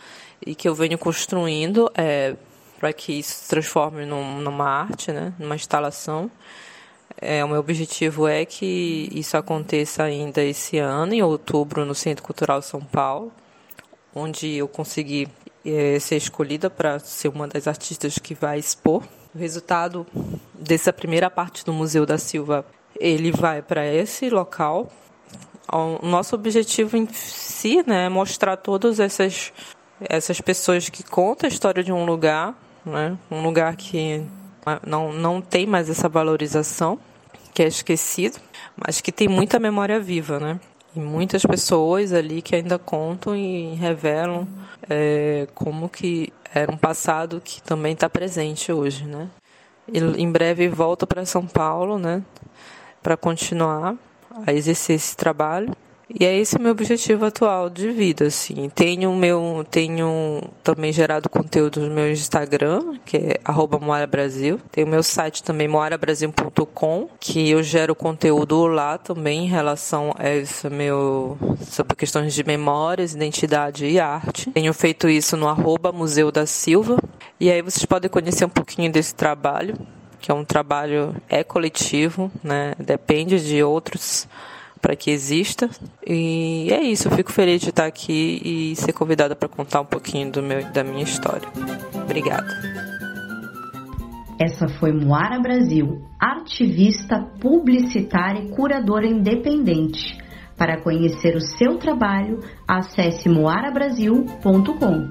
e 0.46 0.56
que 0.56 0.68
eu 0.68 0.74
venho 0.74 0.98
construindo 0.98 1.92
é, 1.96 2.36
para 2.80 2.94
que 2.94 3.14
isso 3.14 3.44
se 3.44 3.50
transforme 3.50 4.06
num, 4.06 4.40
numa 4.40 4.70
arte, 4.70 5.12
né, 5.12 5.34
numa 5.40 5.56
instalação. 5.56 6.30
É, 7.20 7.44
o 7.44 7.48
meu 7.50 7.60
objetivo 7.60 8.28
é 8.28 8.46
que 8.46 9.10
isso 9.12 9.36
aconteça 9.36 10.04
ainda 10.04 10.44
esse 10.44 10.78
ano, 10.78 11.14
em 11.14 11.24
outubro, 11.24 11.84
no 11.84 11.96
Centro 11.96 12.24
Cultural 12.24 12.62
São 12.62 12.80
Paulo, 12.82 13.32
onde 14.14 14.54
eu 14.54 14.68
consegui 14.68 15.28
é, 15.66 16.00
ser 16.00 16.18
escolhida 16.18 16.70
para 16.70 17.00
ser 17.00 17.30
uma 17.30 17.48
das 17.48 17.68
artistas 17.68 18.20
que 18.20 18.36
vai 18.36 18.60
expor. 18.60 19.04
O 19.34 19.38
resultado 19.38 20.06
dessa 20.54 20.94
primeira 20.94 21.30
parte 21.30 21.66
do 21.66 21.74
Museu 21.74 22.06
da 22.06 22.18
Silva, 22.18 22.66
ele 23.00 23.32
vai 23.32 23.62
para 23.62 23.86
esse 23.86 24.30
local. 24.30 24.92
O 25.72 26.06
nosso 26.06 26.36
objetivo 26.36 26.96
em 26.96 27.08
si 27.08 27.84
né, 27.86 28.06
é 28.06 28.10
mostrar 28.10 28.58
todas 28.58 29.00
essas, 29.00 29.52
essas 30.00 30.40
pessoas 30.40 30.88
que 30.88 31.04
contam 31.04 31.48
a 31.48 31.52
história 31.52 31.84
de 31.84 31.92
um 31.92 32.06
lugar, 32.06 32.56
né, 32.88 33.18
um 33.30 33.42
lugar 33.42 33.76
que 33.76 34.26
não, 34.86 35.14
não 35.14 35.42
tem 35.42 35.66
mais 35.66 35.90
essa 35.90 36.10
valorização, 36.10 37.00
que 37.54 37.64
é 37.64 37.68
esquecido, 37.68 38.40
mas 38.76 39.02
que 39.02 39.12
tem 39.12 39.28
muita 39.28 39.60
memória 39.60 40.00
viva, 40.00 40.40
né? 40.40 40.60
E 40.96 41.00
muitas 41.00 41.44
pessoas 41.44 42.14
ali 42.14 42.42
que 42.42 42.56
ainda 42.56 42.78
contam 42.78 43.36
e 43.36 43.76
revelam 43.76 44.48
é, 44.90 45.48
como 45.54 45.90
que 45.90 46.34
era 46.54 46.72
um 46.72 46.78
passado 46.78 47.42
que 47.44 47.62
também 47.62 47.94
está 47.94 48.10
presente 48.10 48.72
hoje, 48.72 49.06
né? 49.06 49.30
E 49.92 50.00
em 50.00 50.32
breve 50.32 50.68
volto 50.68 51.08
para 51.08 51.26
São 51.26 51.46
Paulo, 51.46 51.98
né? 51.98 52.24
Para 53.02 53.16
continuar 53.16 53.96
a 54.46 54.54
exercer 54.54 54.96
esse 54.96 55.16
trabalho 55.16 55.72
e 56.10 56.26
é 56.26 56.38
esse 56.38 56.56
o 56.56 56.62
meu 56.62 56.72
objetivo 56.72 57.26
atual 57.26 57.70
de 57.70 57.92
vida, 57.92 58.28
assim. 58.28 58.70
Tenho 58.74 59.14
meu, 59.14 59.66
tenho 59.70 60.42
também 60.64 60.94
gerado 60.94 61.30
conteúdo 61.30 61.82
no 61.82 61.94
meu 61.94 62.10
Instagram, 62.10 62.98
que 63.06 63.18
é 63.18 63.40
@moarabrasil. 63.82 64.60
Tenho 64.72 64.88
meu 64.88 65.04
site 65.04 65.44
também 65.44 65.68
moarabrasil.com, 65.68 67.10
que 67.20 67.50
eu 67.50 67.62
gero 67.62 67.94
conteúdo 67.94 68.68
lá 68.68 68.98
também 68.98 69.46
em 69.46 69.48
relação 69.50 70.14
a 70.18 70.30
esse 70.30 70.70
meu 70.70 71.38
sobre 71.70 71.96
questões 71.96 72.34
de 72.34 72.44
memórias, 72.44 73.14
identidade 73.14 73.86
e 73.86 74.00
arte. 74.00 74.50
Tenho 74.52 74.74
feito 74.74 75.10
isso 75.10 75.36
no 75.36 75.48
arroba 75.48 75.92
Museu 75.92 76.32
da 76.32 76.46
Silva. 76.46 76.98
E 77.38 77.52
aí 77.52 77.62
vocês 77.62 77.86
podem 77.86 78.10
conhecer 78.10 78.46
um 78.46 78.50
pouquinho 78.50 78.90
desse 78.90 79.14
trabalho, 79.14 79.78
que 80.22 80.32
é 80.32 80.34
um 80.34 80.46
trabalho 80.46 81.14
é 81.28 81.44
coletivo, 81.44 82.32
né? 82.42 82.74
Depende 82.80 83.46
de 83.46 83.62
outros 83.62 84.28
para 84.88 84.96
que 84.96 85.12
exista. 85.12 85.70
E 86.08 86.70
é 86.72 86.82
isso, 86.82 87.10
eu 87.10 87.12
fico 87.12 87.30
feliz 87.30 87.60
de 87.60 87.72
estar 87.72 87.86
aqui 87.86 88.42
e 88.42 88.76
ser 88.78 88.94
convidada 88.94 89.36
para 89.36 89.50
contar 89.50 89.82
um 89.82 89.86
pouquinho 89.86 90.32
do 90.32 90.42
meu, 90.42 90.64
da 90.72 90.82
minha 90.82 91.04
história. 91.04 91.46
Obrigada. 91.94 92.48
Essa 94.40 94.70
foi 94.80 94.94
Moara 94.94 95.42
Brasil, 95.42 96.02
ativista, 96.18 97.20
publicitária 97.42 98.46
e 98.46 98.50
curadora 98.56 99.06
independente. 99.06 100.18
Para 100.56 100.82
conhecer 100.82 101.36
o 101.36 101.42
seu 101.42 101.78
trabalho, 101.78 102.40
acesse 102.66 103.28
moarabrasil.com. 103.28 105.10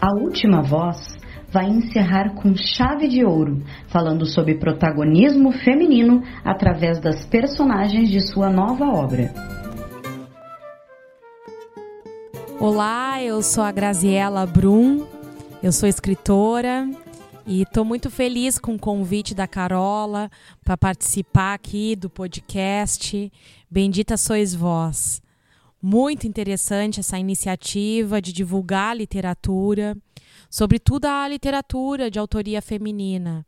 A 0.00 0.14
última 0.18 0.62
voz 0.62 1.11
vai 1.52 1.68
encerrar 1.68 2.34
com 2.34 2.56
chave 2.56 3.06
de 3.06 3.24
ouro, 3.24 3.62
falando 3.88 4.24
sobre 4.24 4.54
protagonismo 4.54 5.52
feminino 5.52 6.22
através 6.42 6.98
das 6.98 7.26
personagens 7.26 8.08
de 8.08 8.20
sua 8.20 8.48
nova 8.48 8.86
obra. 8.86 9.30
Olá, 12.58 13.22
eu 13.22 13.42
sou 13.42 13.62
a 13.62 13.70
Graziela 13.70 14.46
Brum, 14.46 15.04
eu 15.62 15.72
sou 15.72 15.88
escritora 15.88 16.88
e 17.46 17.62
estou 17.62 17.84
muito 17.84 18.10
feliz 18.10 18.58
com 18.58 18.74
o 18.74 18.78
convite 18.78 19.34
da 19.34 19.46
Carola 19.46 20.30
para 20.64 20.78
participar 20.78 21.52
aqui 21.52 21.94
do 21.94 22.08
podcast 22.08 23.30
Bendita 23.70 24.16
Sois 24.16 24.54
Vós. 24.54 25.20
Muito 25.82 26.26
interessante 26.26 27.00
essa 27.00 27.18
iniciativa 27.18 28.22
de 28.22 28.32
divulgar 28.32 28.96
literatura, 28.96 29.96
sobretudo 30.52 31.06
a 31.06 31.26
literatura 31.26 32.10
de 32.10 32.18
autoria 32.18 32.60
feminina. 32.60 33.46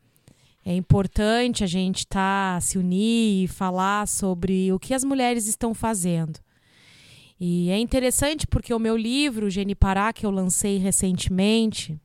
É 0.65 0.75
importante 0.75 1.63
a 1.63 1.67
gente 1.67 2.07
tá, 2.07 2.59
se 2.63 2.79
unir 2.79 3.45
e 3.45 3.47
falar 3.47 4.09
sobre 4.09 4.73
o 4.73 4.79
que 4.79 4.95
as 4.95 5.05
mulheres 5.05 5.47
estão 5.47 5.75
fazendo. 5.75 6.41
E 7.39 7.69
é 7.69 7.79
interessante 7.79 8.47
porque 8.47 8.73
o 8.73 8.79
meu 8.79 8.97
livro, 8.97 9.51
Genipará, 9.51 10.15
que 10.15 10.25
eu 10.25 10.31
lancei 10.31 10.79
recentemente, 10.79 12.01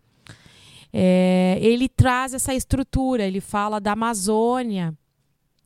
é, 0.92 1.58
ele 1.62 1.88
traz 1.88 2.34
essa 2.34 2.54
estrutura, 2.54 3.26
ele 3.26 3.40
fala 3.40 3.80
da 3.80 3.94
Amazônia, 3.94 4.94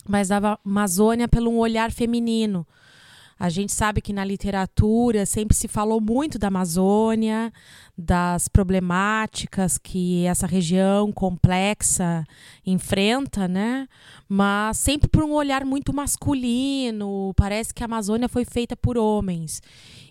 mas 0.08 0.28
da 0.28 0.60
Amazônia 0.64 1.28
pelo 1.28 1.50
um 1.50 1.58
olhar 1.58 1.92
feminino. 1.92 2.68
A 3.44 3.50
gente 3.50 3.74
sabe 3.74 4.00
que 4.00 4.14
na 4.14 4.24
literatura 4.24 5.26
sempre 5.26 5.54
se 5.54 5.68
falou 5.68 6.00
muito 6.00 6.40
da 6.40 6.48
Amazônia, 6.48 7.52
das 7.98 8.48
problemáticas 8.48 9.78
que 9.78 10.26
essa 10.26 10.48
região 10.48 11.12
complexa 11.12 12.24
enfrenta, 12.66 13.46
né? 13.46 13.86
Mas 14.30 14.78
sempre 14.78 15.10
por 15.10 15.26
um 15.26 15.34
olhar 15.34 15.66
muito 15.66 15.94
masculino. 15.94 17.34
Parece 17.36 17.74
que 17.74 17.84
a 17.84 17.86
Amazônia 17.86 18.30
foi 18.30 18.46
feita 18.46 18.78
por 18.78 18.98
homens. 18.98 19.62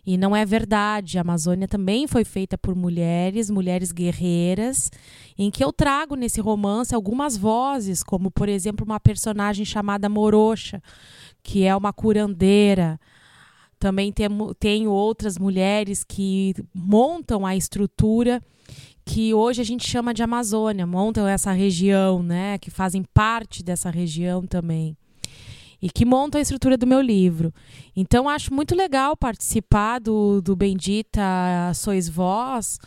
E 0.04 0.18
não 0.18 0.36
é 0.36 0.44
verdade. 0.44 1.16
A 1.16 1.22
Amazônia 1.22 1.66
também 1.66 2.06
foi 2.06 2.24
feita 2.24 2.58
por 2.58 2.74
mulheres, 2.74 3.48
mulheres 3.48 3.92
guerreiras, 3.92 4.90
em 5.38 5.50
que 5.50 5.64
eu 5.64 5.72
trago 5.72 6.16
nesse 6.16 6.38
romance 6.38 6.94
algumas 6.94 7.34
vozes, 7.38 8.02
como 8.02 8.30
por 8.30 8.50
exemplo 8.50 8.84
uma 8.84 9.00
personagem 9.00 9.64
chamada 9.64 10.06
Morocha, 10.06 10.82
que 11.42 11.64
é 11.64 11.74
uma 11.74 11.94
curandeira 11.94 13.00
também 13.82 14.12
temo, 14.12 14.54
tenho 14.54 14.92
outras 14.92 15.36
mulheres 15.36 16.04
que 16.04 16.54
montam 16.72 17.44
a 17.44 17.56
estrutura 17.56 18.40
que 19.04 19.34
hoje 19.34 19.60
a 19.60 19.64
gente 19.64 19.84
chama 19.84 20.14
de 20.14 20.22
Amazônia, 20.22 20.86
montam 20.86 21.26
essa 21.26 21.50
região, 21.50 22.22
né, 22.22 22.58
que 22.58 22.70
fazem 22.70 23.02
parte 23.12 23.60
dessa 23.60 23.90
região 23.90 24.46
também. 24.46 24.96
E 25.82 25.90
que 25.90 26.04
montam 26.04 26.38
a 26.38 26.42
estrutura 26.42 26.76
do 26.76 26.86
meu 26.86 27.00
livro. 27.00 27.52
Então, 27.96 28.28
acho 28.28 28.54
muito 28.54 28.72
legal 28.72 29.16
participar 29.16 29.98
do, 29.98 30.40
do 30.40 30.54
Bendita 30.54 31.20
Sois 31.74 32.08
Vós, 32.08 32.78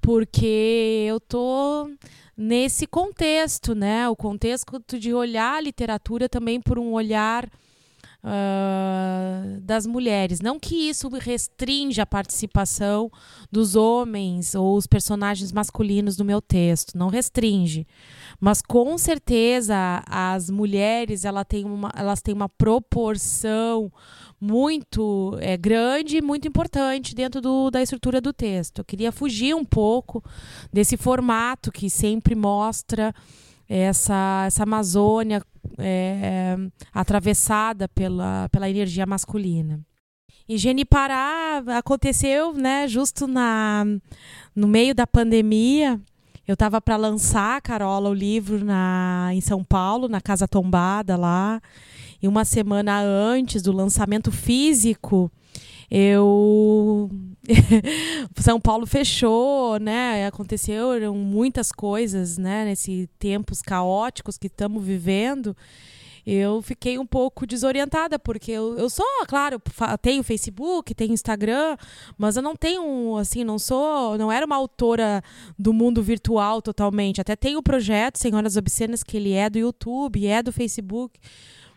porque 0.00 1.04
eu 1.08 1.18
tô 1.18 1.90
nesse 2.36 2.86
contexto, 2.86 3.74
né? 3.74 4.08
O 4.08 4.14
contexto 4.14 5.00
de 5.00 5.12
olhar 5.12 5.56
a 5.56 5.60
literatura 5.60 6.28
também 6.28 6.60
por 6.60 6.78
um 6.78 6.92
olhar 6.92 7.50
uh, 8.24 9.60
das 9.60 9.86
mulheres. 9.86 10.40
Não 10.40 10.58
que 10.58 10.88
isso 10.88 11.08
restrinja 11.08 12.02
a 12.02 12.06
participação 12.06 13.10
dos 13.52 13.76
homens 13.76 14.54
ou 14.54 14.76
os 14.76 14.86
personagens 14.86 15.52
masculinos 15.52 16.16
do 16.16 16.24
meu 16.24 16.40
texto, 16.40 16.96
não 16.96 17.08
restringe. 17.08 17.86
Mas 18.40 18.62
com 18.62 18.96
certeza 18.96 20.02
as 20.06 20.50
mulheres 20.50 21.24
ela 21.24 21.44
tem 21.44 21.64
uma, 21.64 21.92
elas 21.94 22.22
têm 22.22 22.34
uma 22.34 22.48
proporção 22.48 23.92
muito 24.40 25.36
é, 25.40 25.56
grande 25.56 26.18
e 26.18 26.22
muito 26.22 26.48
importante 26.48 27.14
dentro 27.14 27.40
do, 27.40 27.70
da 27.70 27.82
estrutura 27.82 28.20
do 28.20 28.32
texto. 28.32 28.80
Eu 28.80 28.84
queria 28.84 29.12
fugir 29.12 29.54
um 29.54 29.64
pouco 29.64 30.22
desse 30.72 30.96
formato 30.96 31.70
que 31.70 31.88
sempre 31.88 32.34
mostra 32.34 33.14
essa, 33.68 34.44
essa 34.46 34.62
Amazônia 34.62 35.42
é, 35.78 36.56
atravessada 36.92 37.88
pela, 37.88 38.48
pela 38.50 38.68
energia 38.68 39.06
masculina. 39.06 39.80
E 40.48 40.58
Genipará 40.58 41.62
aconteceu, 41.78 42.52
né, 42.52 42.86
justo 42.86 43.26
na, 43.26 43.84
no 44.54 44.68
meio 44.68 44.94
da 44.94 45.06
pandemia. 45.06 45.98
Eu 46.46 46.52
estava 46.52 46.80
para 46.80 46.96
lançar, 46.96 47.62
Carola, 47.62 48.10
o 48.10 48.14
livro 48.14 48.62
na, 48.62 49.30
em 49.32 49.40
São 49.40 49.64
Paulo, 49.64 50.08
na 50.08 50.20
Casa 50.20 50.46
Tombada 50.46 51.16
lá. 51.16 51.62
E 52.20 52.28
uma 52.28 52.44
semana 52.44 53.00
antes 53.00 53.62
do 53.62 53.72
lançamento 53.72 54.30
físico, 54.30 55.32
eu 55.90 57.10
São 58.40 58.60
Paulo 58.60 58.86
fechou, 58.86 59.78
né? 59.78 60.26
Aconteceram 60.26 61.14
muitas 61.14 61.70
coisas, 61.70 62.38
né? 62.38 62.64
Nesse 62.64 63.08
tempos 63.18 63.60
caóticos 63.60 64.38
que 64.38 64.46
estamos 64.46 64.84
vivendo. 64.84 65.56
Eu 66.26 66.62
fiquei 66.62 66.98
um 66.98 67.04
pouco 67.04 67.46
desorientada, 67.46 68.18
porque 68.18 68.50
eu, 68.50 68.78
eu 68.78 68.88
sou, 68.88 69.04
claro, 69.28 69.60
tenho 70.00 70.22
Facebook, 70.22 70.94
tenho 70.94 71.12
Instagram, 71.12 71.76
mas 72.16 72.36
eu 72.36 72.42
não 72.42 72.56
tenho, 72.56 73.18
assim, 73.18 73.44
não 73.44 73.58
sou, 73.58 74.16
não 74.16 74.32
era 74.32 74.46
uma 74.46 74.56
autora 74.56 75.22
do 75.58 75.74
mundo 75.74 76.02
virtual 76.02 76.62
totalmente. 76.62 77.20
Até 77.20 77.36
tenho 77.36 77.58
o 77.58 77.62
projeto 77.62 78.18
Senhoras 78.18 78.56
Obscenas, 78.56 79.02
que 79.02 79.18
ele 79.18 79.32
é 79.32 79.50
do 79.50 79.58
YouTube, 79.58 80.26
é 80.26 80.42
do 80.42 80.50
Facebook 80.50 81.20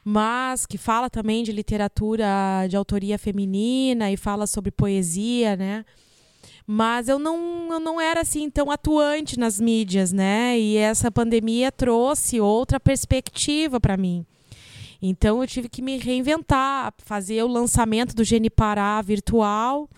mas 0.09 0.65
que 0.65 0.77
fala 0.77 1.09
também 1.09 1.43
de 1.43 1.51
literatura 1.51 2.25
de 2.69 2.77
autoria 2.77 3.19
feminina 3.19 4.09
e 4.09 4.15
fala 4.15 4.47
sobre 4.47 4.71
poesia, 4.71 5.57
né? 5.57 5.83
Mas 6.65 7.09
eu 7.09 7.19
não, 7.19 7.73
eu 7.73 7.79
não 7.81 7.99
era 7.99 8.21
assim 8.21 8.49
tão 8.49 8.71
atuante 8.71 9.37
nas 9.37 9.59
mídias, 9.59 10.13
né? 10.13 10.57
E 10.57 10.77
essa 10.77 11.11
pandemia 11.11 11.73
trouxe 11.73 12.39
outra 12.39 12.79
perspectiva 12.79 13.81
para 13.81 13.97
mim. 13.97 14.25
Então 15.01 15.41
eu 15.41 15.47
tive 15.47 15.67
que 15.67 15.81
me 15.81 15.97
reinventar, 15.97 16.93
fazer 16.99 17.43
o 17.43 17.47
lançamento 17.47 18.15
do 18.15 18.23
Genipará 18.23 19.01
virtual 19.01 19.89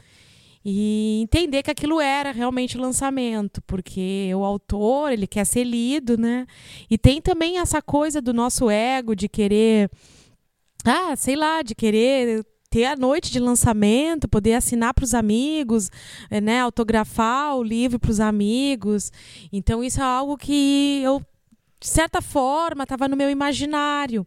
e 0.63 1.21
entender 1.23 1.63
que 1.63 1.71
aquilo 1.71 2.01
era 2.01 2.31
realmente 2.31 2.77
lançamento, 2.77 3.61
porque 3.63 4.29
o 4.35 4.43
autor, 4.43 5.11
ele 5.11 5.25
quer 5.25 5.45
ser 5.45 5.63
lido, 5.63 6.17
né? 6.17 6.45
E 6.89 6.97
tem 6.97 7.21
também 7.21 7.59
essa 7.59 7.81
coisa 7.81 8.21
do 8.21 8.33
nosso 8.33 8.69
ego 8.69 9.15
de 9.15 9.29
querer 9.29 9.89
ah, 10.85 11.15
sei 11.15 11.35
lá, 11.35 11.61
de 11.61 11.75
querer 11.75 12.45
ter 12.69 12.85
a 12.85 12.95
noite 12.95 13.31
de 13.31 13.39
lançamento, 13.39 14.27
poder 14.27 14.53
assinar 14.53 14.93
para 14.93 15.03
os 15.03 15.13
amigos, 15.13 15.89
eh, 16.29 16.39
né, 16.39 16.61
autografar 16.61 17.55
o 17.57 17.63
livro 17.63 17.99
para 17.99 18.11
os 18.11 18.19
amigos. 18.19 19.11
Então 19.51 19.83
isso 19.83 19.99
é 19.99 20.03
algo 20.03 20.37
que 20.37 21.01
eu 21.03 21.21
de 21.79 21.87
certa 21.87 22.21
forma 22.21 22.83
estava 22.83 23.07
no 23.07 23.17
meu 23.17 23.29
imaginário. 23.29 24.25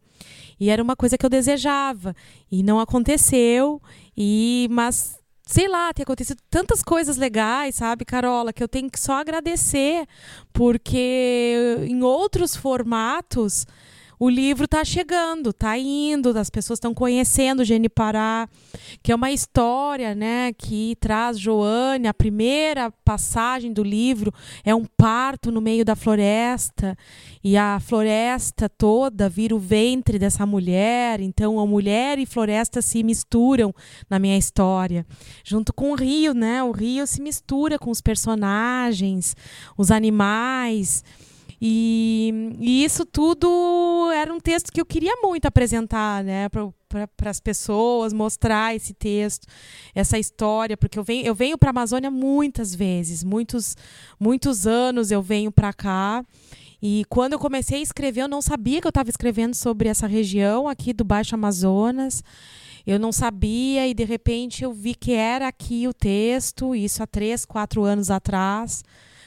E 0.59 0.71
era 0.71 0.83
uma 0.83 0.97
coisa 0.97 1.19
que 1.19 1.25
eu 1.25 1.31
desejava 1.31 2.15
e 2.51 2.63
não 2.63 2.81
aconteceu. 2.81 3.81
E 4.17 4.69
mas 4.71 5.19
sei 5.53 5.69
lá, 5.69 5.93
tem 5.93 6.03
acontecido 6.03 6.41
tantas 6.49 6.83
coisas 6.83 7.19
legais, 7.19 7.75
sabe, 7.75 8.07
Carola, 8.07 8.55
que 8.55 8.63
eu 8.63 8.69
tenho 8.69 8.91
que 8.91 8.99
só 8.99 9.21
agradecer, 9.21 10.07
porque 10.51 11.77
em 11.83 12.03
outros 12.03 12.57
formatos 12.57 13.67
o 14.25 14.31
livro 14.31 14.67
está 14.67 14.85
chegando, 14.85 15.51
está 15.51 15.77
indo, 15.77 16.39
as 16.39 16.49
pessoas 16.49 16.77
estão 16.77 16.95
conhecendo 16.95 17.65
Genipará, 17.65 18.49
que 19.03 19.11
é 19.11 19.15
uma 19.17 19.33
história, 19.33 20.15
né, 20.15 20.53
que 20.53 20.97
traz 21.01 21.37
Joane, 21.37 22.07
a 22.07 22.15
primeira 22.15 22.93
passagem 23.05 23.73
do 23.73 23.83
livro 23.83 24.33
é 24.63 24.73
um 24.73 24.85
parto 24.97 25.51
no 25.51 25.61
meio 25.61 25.85
da 25.85 25.97
floresta 25.97 26.97
e 27.43 27.57
a 27.57 27.81
floresta 27.81 28.69
toda 28.69 29.29
vira 29.29 29.57
o 29.57 29.59
ventre 29.59 30.21
dessa 30.21 30.47
mulher, 30.47 31.21
então 31.21 31.59
a 31.59 31.67
mulher 31.67 32.17
e 32.21 32.25
floresta 32.25 32.81
se 32.81 33.03
misturam 33.03 33.75
na 34.09 34.21
minha 34.21 34.39
história, 34.39 35.05
junto 35.45 35.73
com 35.73 35.91
o 35.91 35.97
rio, 35.97 36.33
né? 36.33 36.63
O 36.63 36.71
rio 36.71 37.09
se 37.09 37.21
mistura 37.21 37.77
com 37.77 37.91
os 37.91 38.01
personagens, 38.01 39.35
os 39.77 39.91
animais. 39.91 41.03
E, 41.65 42.57
e, 42.59 42.85
isso 42.85 43.07
tudo 43.07 44.11
era 44.13 44.35
um 44.35 44.41
texto 44.41 44.73
que 44.73 44.81
eu 44.81 44.85
queria 44.85 45.15
muito 45.23 45.47
apresentar, 45.47 46.25
né, 46.25 46.49
para 46.49 47.31
as 47.31 47.39
pessoas, 47.39 48.13
mostrar 48.13 48.75
esse 48.75 48.93
texto, 48.93 49.47
essa 49.95 50.19
história, 50.19 50.77
porque 50.77 50.99
eu 50.99 51.05
venho, 51.05 51.25
eu 51.25 51.37
venho 51.37 51.57
para 51.57 51.69
a 51.69 51.71
Amazônia 51.71 52.11
muitas 52.11 52.75
vezes, 52.75 53.23
muitos, 53.23 53.77
muitos 54.19 54.67
anos 54.67 55.13
eu 55.13 55.23
venho 55.23 55.53
para 55.53 55.73
cá. 55.73 56.25
E 56.83 57.05
quando 57.09 57.35
eu 57.35 57.39
comecei 57.39 57.79
a 57.79 57.83
escrever, 57.83 58.23
eu 58.23 58.29
não 58.29 58.43
sabia 58.43 58.81
que 58.81 58.87
eu 58.89 58.91
estava 58.91 59.09
escrevendo 59.09 59.55
sobre 59.55 59.89
essa 59.89 60.09
região 60.09 60.67
aqui 60.67 60.93
do 60.93 61.05
Baixo 61.05 61.37
Amazonas. 61.37 62.25
Eu 62.85 62.99
não 62.99 63.13
sabia 63.13 63.87
e 63.87 63.95
de 63.95 64.03
repente 64.03 64.65
eu 64.65 64.73
vi 64.73 64.97
que 64.97 65.13
era 65.13 65.47
aqui 65.47 65.87
o 65.87 65.95
texto, 65.95 66.75
isso 66.75 67.05
há 67.05 67.07
três, 67.07 67.45
quatro 67.45 67.85
anos 67.85 68.11
atrás, 68.11 68.83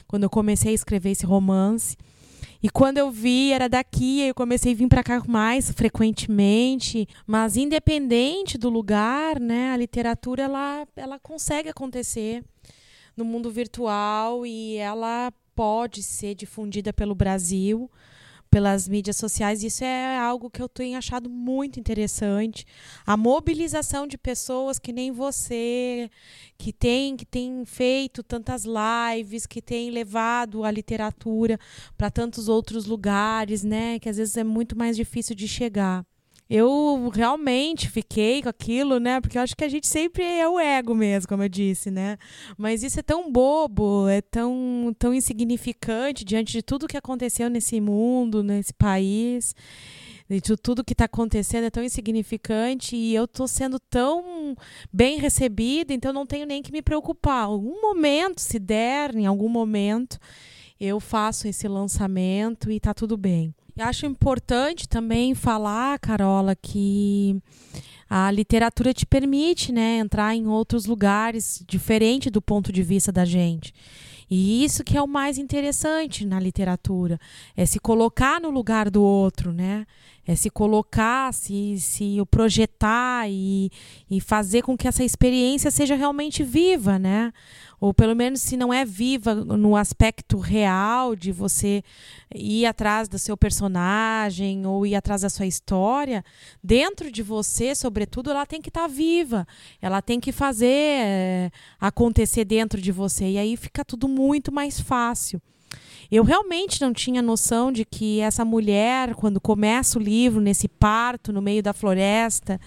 quando 0.06 0.24
eu 0.24 0.30
comecei 0.30 0.72
a 0.72 0.74
escrever 0.74 1.12
esse 1.12 1.24
romance. 1.24 1.96
E 2.66 2.68
quando 2.68 2.98
eu 2.98 3.12
vi, 3.12 3.52
era 3.52 3.68
daqui, 3.68 4.22
eu 4.22 4.34
comecei 4.34 4.72
a 4.72 4.74
vir 4.74 4.88
para 4.88 5.04
cá 5.04 5.22
mais 5.28 5.70
frequentemente. 5.70 7.06
Mas 7.24 7.56
independente 7.56 8.58
do 8.58 8.68
lugar, 8.68 9.38
né, 9.38 9.70
a 9.70 9.76
literatura 9.76 10.42
ela, 10.42 10.84
ela 10.96 11.16
consegue 11.16 11.68
acontecer. 11.68 12.42
no 13.16 13.24
mundo 13.24 13.52
virtual 13.52 14.44
e 14.44 14.78
ela 14.78 15.32
pode 15.54 16.02
ser 16.02 16.34
difundida 16.34 16.92
pelo 16.92 17.14
Brasil 17.14 17.88
pelas 18.56 18.88
mídias 18.88 19.18
sociais. 19.18 19.62
Isso 19.62 19.84
é 19.84 20.16
algo 20.16 20.48
que 20.48 20.62
eu 20.62 20.68
tenho 20.68 20.96
achado 20.96 21.28
muito 21.28 21.78
interessante. 21.78 22.64
A 23.04 23.14
mobilização 23.14 24.06
de 24.06 24.16
pessoas 24.16 24.78
que 24.78 24.94
nem 24.94 25.12
você, 25.12 26.10
que 26.56 26.72
tem, 26.72 27.18
que 27.18 27.26
tem 27.26 27.66
feito 27.66 28.22
tantas 28.22 28.64
lives, 28.64 29.44
que 29.44 29.60
tem 29.60 29.90
levado 29.90 30.64
a 30.64 30.70
literatura 30.70 31.60
para 31.98 32.10
tantos 32.10 32.48
outros 32.48 32.86
lugares, 32.86 33.62
né? 33.62 33.98
Que 33.98 34.08
às 34.08 34.16
vezes 34.16 34.38
é 34.38 34.44
muito 34.44 34.74
mais 34.74 34.96
difícil 34.96 35.36
de 35.36 35.46
chegar 35.46 36.02
eu 36.48 37.10
realmente 37.12 37.88
fiquei 37.88 38.40
com 38.42 38.48
aquilo, 38.48 39.00
né? 39.00 39.20
Porque 39.20 39.36
eu 39.36 39.42
acho 39.42 39.56
que 39.56 39.64
a 39.64 39.68
gente 39.68 39.86
sempre 39.86 40.22
é 40.22 40.48
o 40.48 40.60
ego 40.60 40.94
mesmo, 40.94 41.28
como 41.28 41.42
eu 41.42 41.48
disse, 41.48 41.90
né? 41.90 42.16
Mas 42.56 42.84
isso 42.84 43.00
é 43.00 43.02
tão 43.02 43.30
bobo, 43.30 44.06
é 44.08 44.20
tão, 44.20 44.94
tão 44.98 45.12
insignificante 45.12 46.24
diante 46.24 46.52
de 46.52 46.62
tudo 46.62 46.86
que 46.86 46.96
aconteceu 46.96 47.50
nesse 47.50 47.80
mundo, 47.80 48.44
nesse 48.44 48.72
país. 48.72 49.54
De 50.28 50.40
tudo 50.56 50.84
que 50.84 50.92
está 50.92 51.04
acontecendo 51.04 51.64
é 51.64 51.70
tão 51.70 51.84
insignificante 51.84 52.96
e 52.96 53.14
eu 53.14 53.24
estou 53.24 53.46
sendo 53.46 53.78
tão 53.78 54.56
bem 54.92 55.18
recebida, 55.18 55.94
então 55.94 56.12
não 56.12 56.26
tenho 56.26 56.46
nem 56.46 56.62
que 56.62 56.72
me 56.72 56.82
preocupar. 56.82 57.44
Algum 57.44 57.80
momento, 57.80 58.40
se 58.40 58.58
der, 58.58 59.14
em 59.14 59.26
algum 59.26 59.48
momento, 59.48 60.18
eu 60.80 61.00
faço 61.00 61.48
esse 61.48 61.66
lançamento 61.68 62.70
e 62.70 62.76
está 62.76 62.92
tudo 62.92 63.16
bem. 63.16 63.54
Acho 63.78 64.06
importante 64.06 64.88
também 64.88 65.34
falar, 65.34 65.98
Carola, 65.98 66.56
que 66.56 67.36
a 68.08 68.30
literatura 68.30 68.94
te 68.94 69.04
permite 69.04 69.70
né, 69.70 69.98
entrar 69.98 70.34
em 70.34 70.46
outros 70.46 70.86
lugares 70.86 71.62
diferente 71.66 72.30
do 72.30 72.40
ponto 72.40 72.72
de 72.72 72.82
vista 72.82 73.12
da 73.12 73.24
gente. 73.24 73.74
E 74.30 74.64
isso 74.64 74.82
que 74.82 74.96
é 74.96 75.02
o 75.02 75.06
mais 75.06 75.38
interessante 75.38 76.24
na 76.24 76.40
literatura, 76.40 77.18
é 77.56 77.64
se 77.64 77.78
colocar 77.78 78.40
no 78.40 78.50
lugar 78.50 78.90
do 78.90 79.02
outro, 79.02 79.52
né? 79.52 79.86
É 80.26 80.34
se 80.34 80.50
colocar, 80.50 81.32
se, 81.32 81.78
se 81.78 82.16
projetar 82.28 83.30
e, 83.30 83.70
e 84.10 84.20
fazer 84.20 84.62
com 84.62 84.76
que 84.76 84.88
essa 84.88 85.04
experiência 85.04 85.70
seja 85.70 85.94
realmente 85.94 86.42
viva, 86.42 86.98
né? 86.98 87.32
Ou 87.80 87.92
pelo 87.92 88.14
menos 88.14 88.40
se 88.40 88.56
não 88.56 88.72
é 88.72 88.84
viva 88.84 89.34
no 89.34 89.76
aspecto 89.76 90.38
real 90.38 91.14
de 91.14 91.32
você 91.32 91.82
ir 92.34 92.66
atrás 92.66 93.08
do 93.08 93.18
seu 93.18 93.36
personagem 93.36 94.66
ou 94.66 94.86
ir 94.86 94.94
atrás 94.94 95.22
da 95.22 95.28
sua 95.28 95.46
história, 95.46 96.24
dentro 96.62 97.10
de 97.10 97.22
você, 97.22 97.74
sobretudo, 97.74 98.30
ela 98.30 98.46
tem 98.46 98.60
que 98.60 98.68
estar 98.68 98.82
tá 98.82 98.86
viva, 98.88 99.46
ela 99.80 100.00
tem 100.00 100.18
que 100.18 100.32
fazer 100.32 100.66
é, 100.66 101.50
acontecer 101.80 102.44
dentro 102.44 102.80
de 102.80 102.92
você 102.92 103.30
e 103.30 103.38
aí 103.38 103.56
fica 103.56 103.84
tudo 103.84 104.08
muito 104.08 104.52
mais 104.52 104.80
fácil. 104.80 105.40
Eu 106.10 106.22
realmente 106.22 106.80
não 106.80 106.92
tinha 106.92 107.20
noção 107.20 107.72
de 107.72 107.84
que 107.84 108.20
essa 108.20 108.44
mulher, 108.44 109.14
quando 109.14 109.40
começa 109.40 109.98
o 109.98 110.02
livro, 110.02 110.40
nesse 110.40 110.68
parto 110.68 111.32
no 111.32 111.42
meio 111.42 111.62
da 111.62 111.72
floresta, 111.72 112.60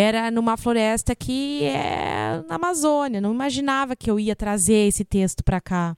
era 0.00 0.30
numa 0.30 0.56
floresta 0.56 1.12
que 1.12 1.64
é 1.64 2.40
na 2.48 2.54
Amazônia. 2.54 3.20
Não 3.20 3.32
imaginava 3.32 3.96
que 3.96 4.08
eu 4.08 4.20
ia 4.20 4.36
trazer 4.36 4.86
esse 4.86 5.04
texto 5.04 5.42
para 5.42 5.60
cá. 5.60 5.96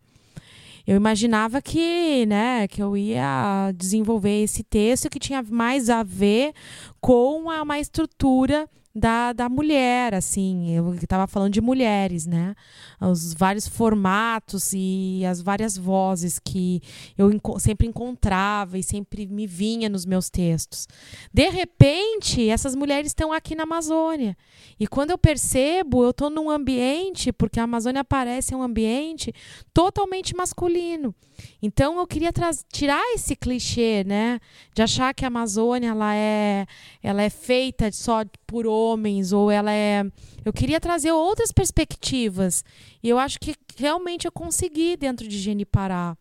Eu 0.87 0.97
imaginava 0.97 1.61
que, 1.61 2.25
né, 2.25 2.67
que 2.67 2.83
eu 2.83 2.97
ia 2.97 3.71
desenvolver 3.77 4.43
esse 4.43 4.63
texto 4.63 5.11
que 5.11 5.19
tinha 5.19 5.43
mais 5.43 5.91
a 5.91 6.03
ver 6.03 6.55
com 6.99 7.43
uma 7.43 7.79
estrutura 7.79 8.67
da, 8.95 9.33
da 9.33 9.49
mulher, 9.49 10.15
assim, 10.15 10.75
eu 10.75 10.95
estava 10.95 11.27
falando 11.27 11.53
de 11.53 11.61
mulheres, 11.61 12.27
né? 12.27 12.57
Os 13.01 13.33
vários 13.35 13.69
formatos 13.69 14.73
e 14.75 15.23
as 15.25 15.41
várias 15.41 15.77
vozes 15.77 16.41
que 16.41 16.83
eu 17.17 17.31
enco 17.31 17.61
sempre 17.61 17.87
encontrava 17.87 18.79
e 18.79 18.83
sempre 18.83 19.27
me 19.27 19.47
vinha 19.47 19.89
nos 19.89 20.05
meus 20.05 20.29
textos. 20.29 20.89
De 21.33 21.49
repente, 21.49 22.49
essas 22.49 22.75
mulheres 22.75 23.09
estão 23.09 23.33
aqui 23.33 23.55
na 23.55 23.63
Amazônia. 23.63 24.37
E 24.79 24.89
quando 24.89 25.13
eu 25.13 25.19
percebo, 25.19 26.03
eu 26.03 26.11
estou 26.11 26.29
num 26.29 26.51
ambiente, 26.51 27.33
porque 27.33 27.61
a 27.61 27.65
Amazônia 27.65 28.03
parece 28.03 28.55
um 28.55 28.63
ambiente 28.63 29.33
totalmente 29.73 30.35
masculino. 30.35 31.15
Então 31.63 31.99
eu 31.99 32.07
queria 32.07 32.33
tirar 32.73 33.03
esse 33.15 33.35
clichê, 33.37 34.05
né, 34.05 34.41
de 34.75 34.83
achar 34.83 35.15
que 35.15 35.25
a 35.25 35.29
Amazônia 35.29 35.91
ela 35.91 36.15
é, 36.15 36.67
ela 37.03 37.23
é 37.23 37.31
feita 37.31 37.91
só 37.93 38.25
por 38.51 38.67
homens 38.67 39.33
ou 39.33 39.49
ela 39.49 39.73
é. 39.73 40.05
Eu 40.45 40.53
queria 40.53 40.81
trazer 40.81 41.13
outras 41.13 41.53
perspectivas 41.53 42.65
e 43.01 43.09
eu 43.09 43.17
acho 43.17 43.39
que 43.39 43.55
realmente 43.77 44.27
eu 44.27 44.33
consegui 44.33 44.97
dentro 44.97 45.29
de 45.29 45.39
Genipará. 45.39 46.17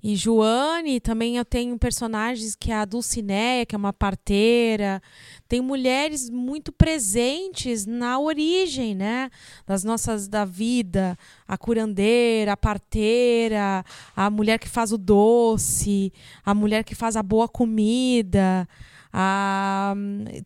E 0.00 0.14
Joane, 0.14 1.00
também 1.00 1.38
eu 1.38 1.44
tenho 1.44 1.76
personagens 1.78 2.54
que 2.54 2.70
é 2.70 2.74
a 2.74 2.84
Dulcineia, 2.84 3.64
que 3.66 3.74
é 3.74 3.78
uma 3.78 3.92
parteira. 3.92 5.02
Tem 5.48 5.62
mulheres 5.62 6.28
muito 6.30 6.70
presentes 6.70 7.86
na 7.86 8.20
origem, 8.20 8.94
né? 8.94 9.30
Das 9.66 9.82
nossas 9.82 10.28
da 10.28 10.44
vida. 10.44 11.18
A 11.48 11.56
curandeira, 11.56 12.52
a 12.52 12.56
parteira, 12.56 13.82
a 14.14 14.30
mulher 14.30 14.58
que 14.58 14.68
faz 14.68 14.92
o 14.92 14.98
doce, 14.98 16.12
a 16.44 16.54
mulher 16.54 16.84
que 16.84 16.94
faz 16.94 17.16
a 17.16 17.22
boa 17.22 17.48
comida. 17.48 18.68
Ah, 19.16 19.94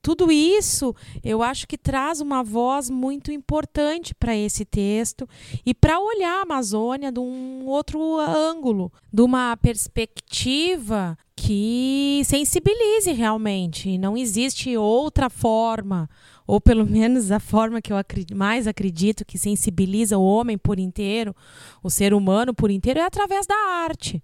tudo 0.03 0.31
isso 0.31 0.95
eu 1.25 1.43
acho 1.43 1.67
que 1.67 1.79
traz 1.79 2.21
uma 2.21 2.43
voz 2.43 2.91
muito 2.91 3.33
importante 3.33 4.15
para 4.15 4.37
esse 4.37 4.63
texto 4.63 5.27
e 5.65 5.73
para 5.73 5.99
olhar 5.99 6.41
a 6.41 6.43
Amazônia 6.43 7.11
de 7.11 7.19
um 7.19 7.65
outro 7.65 8.19
ângulo, 8.19 8.93
de 9.11 9.23
uma 9.23 9.57
perspectiva 9.57 11.17
que 11.35 12.21
sensibilize 12.27 13.11
realmente. 13.13 13.97
Não 13.97 14.19
existe 14.19 14.77
outra 14.77 15.31
forma, 15.31 16.07
ou 16.47 16.61
pelo 16.61 16.85
menos 16.87 17.33
a 17.33 17.41
forma 17.41 17.81
que 17.81 17.91
eu 17.91 17.97
mais 18.35 18.67
acredito 18.67 19.25
que 19.25 19.39
sensibiliza 19.39 20.19
o 20.19 20.25
homem 20.25 20.59
por 20.59 20.79
inteiro, 20.79 21.35
o 21.83 21.89
ser 21.89 22.13
humano 22.13 22.53
por 22.53 22.71
inteiro, 22.71 23.01
é 23.01 23.05
através 23.05 23.47
da 23.47 23.57
arte. 23.57 24.23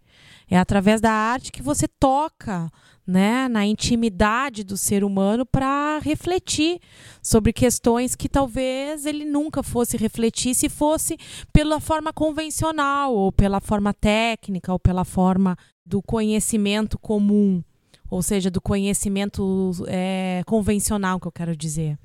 É 0.50 0.58
através 0.58 1.00
da 1.00 1.10
arte 1.10 1.50
que 1.50 1.62
você 1.62 1.88
toca 1.88 2.70
né, 3.06 3.48
na 3.48 3.66
intimidade 3.66 4.64
do 4.64 4.76
ser 4.76 5.04
humano 5.04 5.44
para 5.44 5.98
refletir 5.98 6.80
sobre 7.22 7.52
questões 7.52 8.14
que 8.14 8.28
talvez 8.28 9.04
ele 9.04 9.24
nunca 9.24 9.62
fosse 9.62 9.96
refletir 9.96 10.54
se 10.54 10.68
fosse 10.68 11.18
pela 11.52 11.80
forma 11.80 12.12
convencional, 12.12 13.14
ou 13.14 13.30
pela 13.30 13.60
forma 13.60 13.92
técnica, 13.92 14.72
ou 14.72 14.78
pela 14.78 15.04
forma 15.04 15.56
do 15.84 16.02
conhecimento 16.02 16.98
comum, 16.98 17.62
ou 18.10 18.22
seja, 18.22 18.50
do 18.50 18.60
conhecimento 18.60 19.72
é, 19.86 20.42
convencional, 20.46 21.20
que 21.20 21.26
eu 21.26 21.32
quero 21.32 21.54
dizer. 21.54 21.98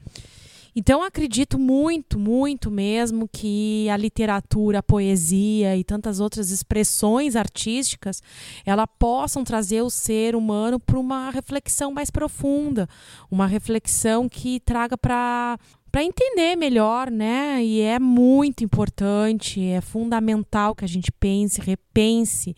Então, 0.75 1.03
acredito 1.03 1.58
muito, 1.58 2.19
muito 2.19 2.69
mesmo 2.69 3.27
que 3.27 3.88
a 3.89 3.97
literatura, 3.97 4.79
a 4.79 4.84
poesia 4.84 5.75
e 5.75 5.84
tantas 5.84 6.19
outras 6.19 6.51
expressões 6.51 7.36
artísticas, 7.36 8.21
ela 8.65 8.86
possam 8.86 9.43
trazer 9.43 9.82
o 9.82 9.89
ser 9.89 10.36
humano 10.36 10.79
para 10.79 10.99
uma 10.99 11.29
reflexão 11.32 11.91
mais 11.91 12.10
profunda, 12.10 12.88
uma 13.29 13.47
reflexão 13.47 14.29
que 14.29 14.60
traga 14.60 14.97
para 14.97 15.58
para 15.91 16.03
entender 16.03 16.55
melhor, 16.55 17.10
né? 17.10 17.63
E 17.63 17.82
é 17.82 17.99
muito 17.99 18.63
importante, 18.63 19.63
é 19.63 19.82
fundamental 19.82 20.75
que 20.75 20.86
a 20.86 20.88
gente 20.88 21.12
pense, 21.12 21.60
repense 21.60 22.55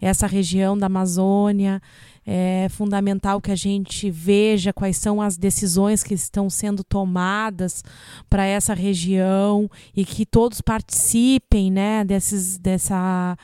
essa 0.00 0.26
região 0.26 0.76
da 0.76 0.86
Amazônia, 0.86 1.80
é 2.26 2.68
fundamental 2.70 3.40
que 3.40 3.50
a 3.50 3.56
gente 3.56 4.10
veja 4.10 4.72
quais 4.72 4.96
são 4.96 5.20
as 5.20 5.36
decisões 5.36 6.02
que 6.02 6.14
estão 6.14 6.48
sendo 6.48 6.82
tomadas 6.82 7.84
para 8.30 8.46
essa 8.46 8.72
região 8.72 9.70
e 9.94 10.04
que 10.04 10.24
todos 10.24 10.60
participem 10.60 11.70
né, 11.70 12.04
desses, 12.04 12.58
dessa, 12.58 13.36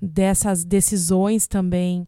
dessas 0.00 0.64
decisões 0.64 1.46
também. 1.46 2.06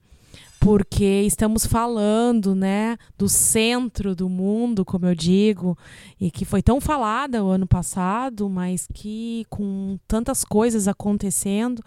Porque 0.60 1.22
estamos 1.22 1.64
falando, 1.64 2.52
né, 2.52 2.98
do 3.16 3.28
centro 3.28 4.14
do 4.14 4.28
mundo, 4.28 4.84
como 4.84 5.06
eu 5.06 5.14
digo, 5.14 5.78
e 6.20 6.32
que 6.32 6.44
foi 6.44 6.60
tão 6.60 6.80
falada 6.80 7.44
o 7.44 7.48
ano 7.48 7.66
passado, 7.66 8.48
mas 8.48 8.88
que 8.92 9.46
com 9.48 9.98
tantas 10.08 10.42
coisas 10.42 10.88
acontecendo, 10.88 11.80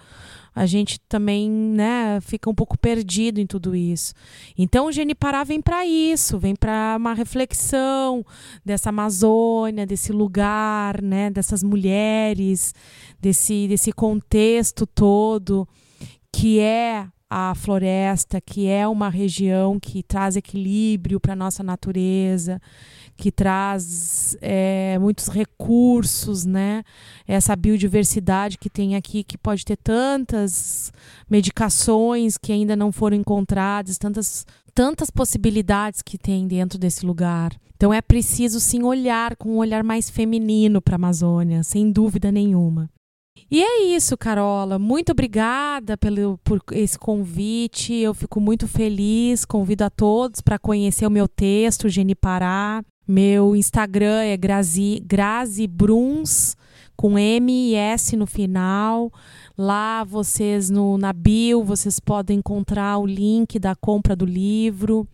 a 0.53 0.65
gente 0.65 0.99
também, 1.07 1.49
né, 1.49 2.19
fica 2.21 2.49
um 2.49 2.53
pouco 2.53 2.77
perdido 2.77 3.39
em 3.39 3.47
tudo 3.47 3.75
isso. 3.75 4.13
Então 4.57 4.87
o 4.87 4.91
Genipará 4.91 5.43
vem 5.43 5.61
para 5.61 5.85
isso, 5.85 6.37
vem 6.37 6.55
para 6.55 6.95
uma 6.97 7.13
reflexão 7.13 8.25
dessa 8.63 8.89
Amazônia, 8.89 9.85
desse 9.85 10.11
lugar, 10.11 11.01
né, 11.01 11.29
dessas 11.29 11.63
mulheres, 11.63 12.73
desse 13.19 13.67
desse 13.67 13.91
contexto 13.91 14.85
todo 14.85 15.67
que 16.31 16.59
é 16.59 17.07
a 17.29 17.55
floresta, 17.55 18.41
que 18.41 18.67
é 18.67 18.85
uma 18.85 19.09
região 19.09 19.79
que 19.79 20.03
traz 20.03 20.35
equilíbrio 20.35 21.17
para 21.17 21.31
a 21.31 21.35
nossa 21.35 21.63
natureza, 21.63 22.61
que 23.21 23.31
traz 23.31 24.35
é, 24.41 24.97
muitos 24.97 25.27
recursos, 25.27 26.43
né? 26.43 26.83
Essa 27.27 27.55
biodiversidade 27.55 28.57
que 28.57 28.67
tem 28.67 28.95
aqui, 28.95 29.23
que 29.23 29.37
pode 29.37 29.63
ter 29.63 29.77
tantas 29.77 30.91
medicações 31.29 32.35
que 32.35 32.51
ainda 32.51 32.75
não 32.75 32.91
foram 32.91 33.15
encontradas, 33.15 33.99
tantas, 33.99 34.43
tantas 34.73 35.11
possibilidades 35.11 36.01
que 36.01 36.17
tem 36.17 36.47
dentro 36.47 36.79
desse 36.79 37.05
lugar. 37.05 37.55
Então 37.75 37.93
é 37.93 38.01
preciso 38.01 38.59
sim 38.59 38.81
olhar 38.81 39.35
com 39.35 39.49
um 39.51 39.57
olhar 39.57 39.83
mais 39.83 40.09
feminino 40.09 40.81
para 40.81 40.95
a 40.95 40.97
Amazônia, 40.97 41.61
sem 41.61 41.91
dúvida 41.91 42.31
nenhuma. 42.31 42.89
E 43.51 43.61
é 43.61 43.83
isso, 43.83 44.17
Carola. 44.17 44.79
Muito 44.79 45.11
obrigada 45.11 45.95
pelo, 45.95 46.39
por 46.39 46.59
esse 46.71 46.97
convite. 46.97 47.93
Eu 47.93 48.15
fico 48.15 48.41
muito 48.41 48.67
feliz. 48.67 49.45
Convido 49.45 49.83
a 49.83 49.91
todos 49.91 50.41
para 50.41 50.57
conhecer 50.57 51.05
o 51.05 51.11
meu 51.11 51.27
texto, 51.27 51.87
Geni 51.87 52.15
Pará. 52.15 52.83
Meu 53.07 53.55
Instagram 53.55 54.21
é 54.21 54.37
Grazi, 54.37 55.03
Grazi 55.05 55.67
Bruns, 55.67 56.55
com 56.95 57.17
M 57.17 57.51
e 57.51 57.75
S 57.75 58.15
no 58.15 58.27
final. 58.27 59.11
Lá 59.57 60.03
vocês, 60.03 60.69
no, 60.69 60.97
na 60.97 61.11
bio, 61.11 61.63
vocês 61.63 61.99
podem 61.99 62.37
encontrar 62.37 62.99
o 62.99 63.05
link 63.05 63.57
da 63.57 63.75
compra 63.75 64.15
do 64.15 64.25
livro 64.25 65.07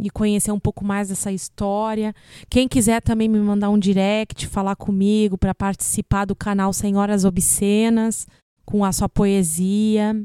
e 0.00 0.08
conhecer 0.10 0.52
um 0.52 0.60
pouco 0.60 0.84
mais 0.84 1.08
dessa 1.08 1.32
história. 1.32 2.14
Quem 2.48 2.68
quiser 2.68 3.02
também 3.02 3.28
me 3.28 3.40
mandar 3.40 3.70
um 3.70 3.78
direct, 3.78 4.46
falar 4.46 4.76
comigo 4.76 5.36
para 5.36 5.54
participar 5.54 6.24
do 6.24 6.36
canal 6.36 6.72
Senhoras 6.72 7.24
Obscenas 7.24 8.26
com 8.64 8.84
a 8.84 8.92
sua 8.92 9.08
poesia, 9.08 10.16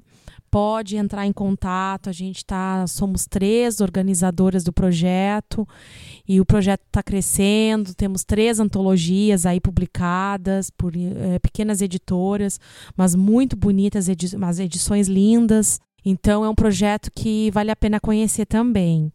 pode 0.50 0.98
entrar 0.98 1.26
em 1.26 1.34
contato. 1.34 2.10
A 2.10 2.12
gente 2.12 2.46
tá, 2.46 2.86
somos 2.88 3.26
três 3.26 3.82
organizadoras 3.82 4.64
do 4.64 4.74
projeto 4.74 5.68
e 6.28 6.40
o 6.40 6.46
projeto 6.46 6.82
está 6.86 7.02
crescendo. 7.02 7.94
Temos 7.94 8.24
três 8.24 8.60
antologias 8.60 9.46
aí 9.46 9.60
publicadas 9.60 10.70
por 10.70 10.94
é, 10.96 11.40
pequenas 11.40 11.82
editoras, 11.82 12.60
mas 12.96 13.16
muito 13.16 13.56
bonitas, 13.56 14.10
edi 14.10 14.36
umas 14.36 14.60
edições 14.60 15.08
lindas. 15.08 15.80
Então 16.10 16.44
é 16.44 16.50
um 16.50 16.56
projeto 16.56 17.12
que 17.14 17.52
vale 17.52 17.70
a 17.70 17.76
pena 17.76 18.00
conhecer 18.00 18.46
também. 18.46 19.12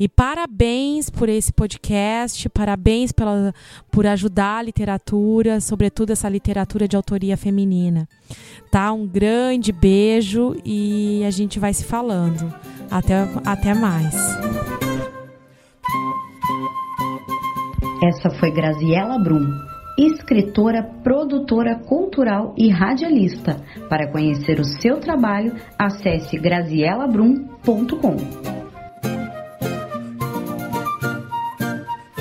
E 0.00 0.08
parabéns 0.08 1.10
por 1.10 1.28
esse 1.28 1.52
podcast, 1.52 2.48
parabéns 2.48 3.12
pela, 3.12 3.52
por 3.90 4.06
ajudar 4.06 4.58
a 4.58 4.62
literatura, 4.62 5.60
sobretudo 5.60 6.10
essa 6.10 6.28
literatura 6.28 6.88
de 6.88 6.96
autoria 6.96 7.36
feminina. 7.36 8.08
Tá? 8.70 8.90
Um 8.92 9.06
grande 9.06 9.72
beijo 9.72 10.56
e 10.64 11.22
a 11.26 11.30
gente 11.30 11.58
vai 11.58 11.74
se 11.74 11.84
falando. 11.84 12.52
Até, 12.90 13.28
até 13.44 13.74
mais. 13.74 14.14
Essa 18.02 18.30
foi 18.38 18.50
Graziela 18.52 19.18
Brum 19.18 19.67
escritora, 19.98 20.84
produtora 21.02 21.76
cultural 21.80 22.54
e 22.56 22.70
radialista. 22.70 23.56
Para 23.88 24.10
conhecer 24.12 24.60
o 24.60 24.64
seu 24.64 25.00
trabalho, 25.00 25.54
acesse 25.76 26.38
grazielabrum.com. 26.38 28.16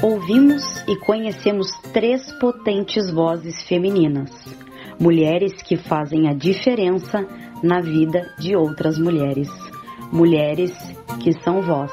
Ouvimos 0.01 0.63
e 0.87 0.95
conhecemos 1.05 1.67
três 1.93 2.31
potentes 2.39 3.11
vozes 3.11 3.61
femininas, 3.67 4.31
mulheres 4.99 5.61
que 5.61 5.77
fazem 5.77 6.27
a 6.27 6.33
diferença 6.33 7.27
na 7.61 7.79
vida 7.81 8.33
de 8.39 8.55
outras 8.55 8.97
mulheres, 8.97 9.49
mulheres 10.11 10.71
que 11.19 11.33
são 11.43 11.61
vós. 11.61 11.91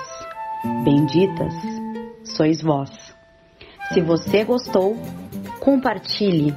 Benditas 0.84 1.52
sois 2.24 2.62
vós. 2.62 3.14
Se 3.92 4.00
você 4.00 4.44
gostou, 4.44 4.96
compartilhe. 5.64 6.54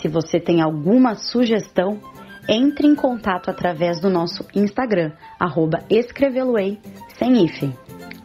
Se 0.00 0.08
você 0.08 0.40
tem 0.40 0.62
alguma 0.62 1.14
sugestão, 1.14 2.00
entre 2.48 2.86
em 2.86 2.94
contato 2.94 3.50
através 3.50 4.00
do 4.00 4.08
nosso 4.08 4.46
Instagram, 4.54 5.12
arroba 5.38 5.84
escreveloei, 5.90 6.80
sem 7.18 7.44
hífen. 7.44 7.76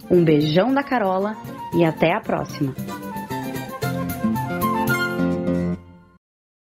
Um 0.10 0.24
beijão 0.24 0.74
da 0.74 0.84
Carola 0.84 1.36
e 1.76 1.84
até 1.84 2.15
a 2.15 2.22
próxima! 2.22 2.74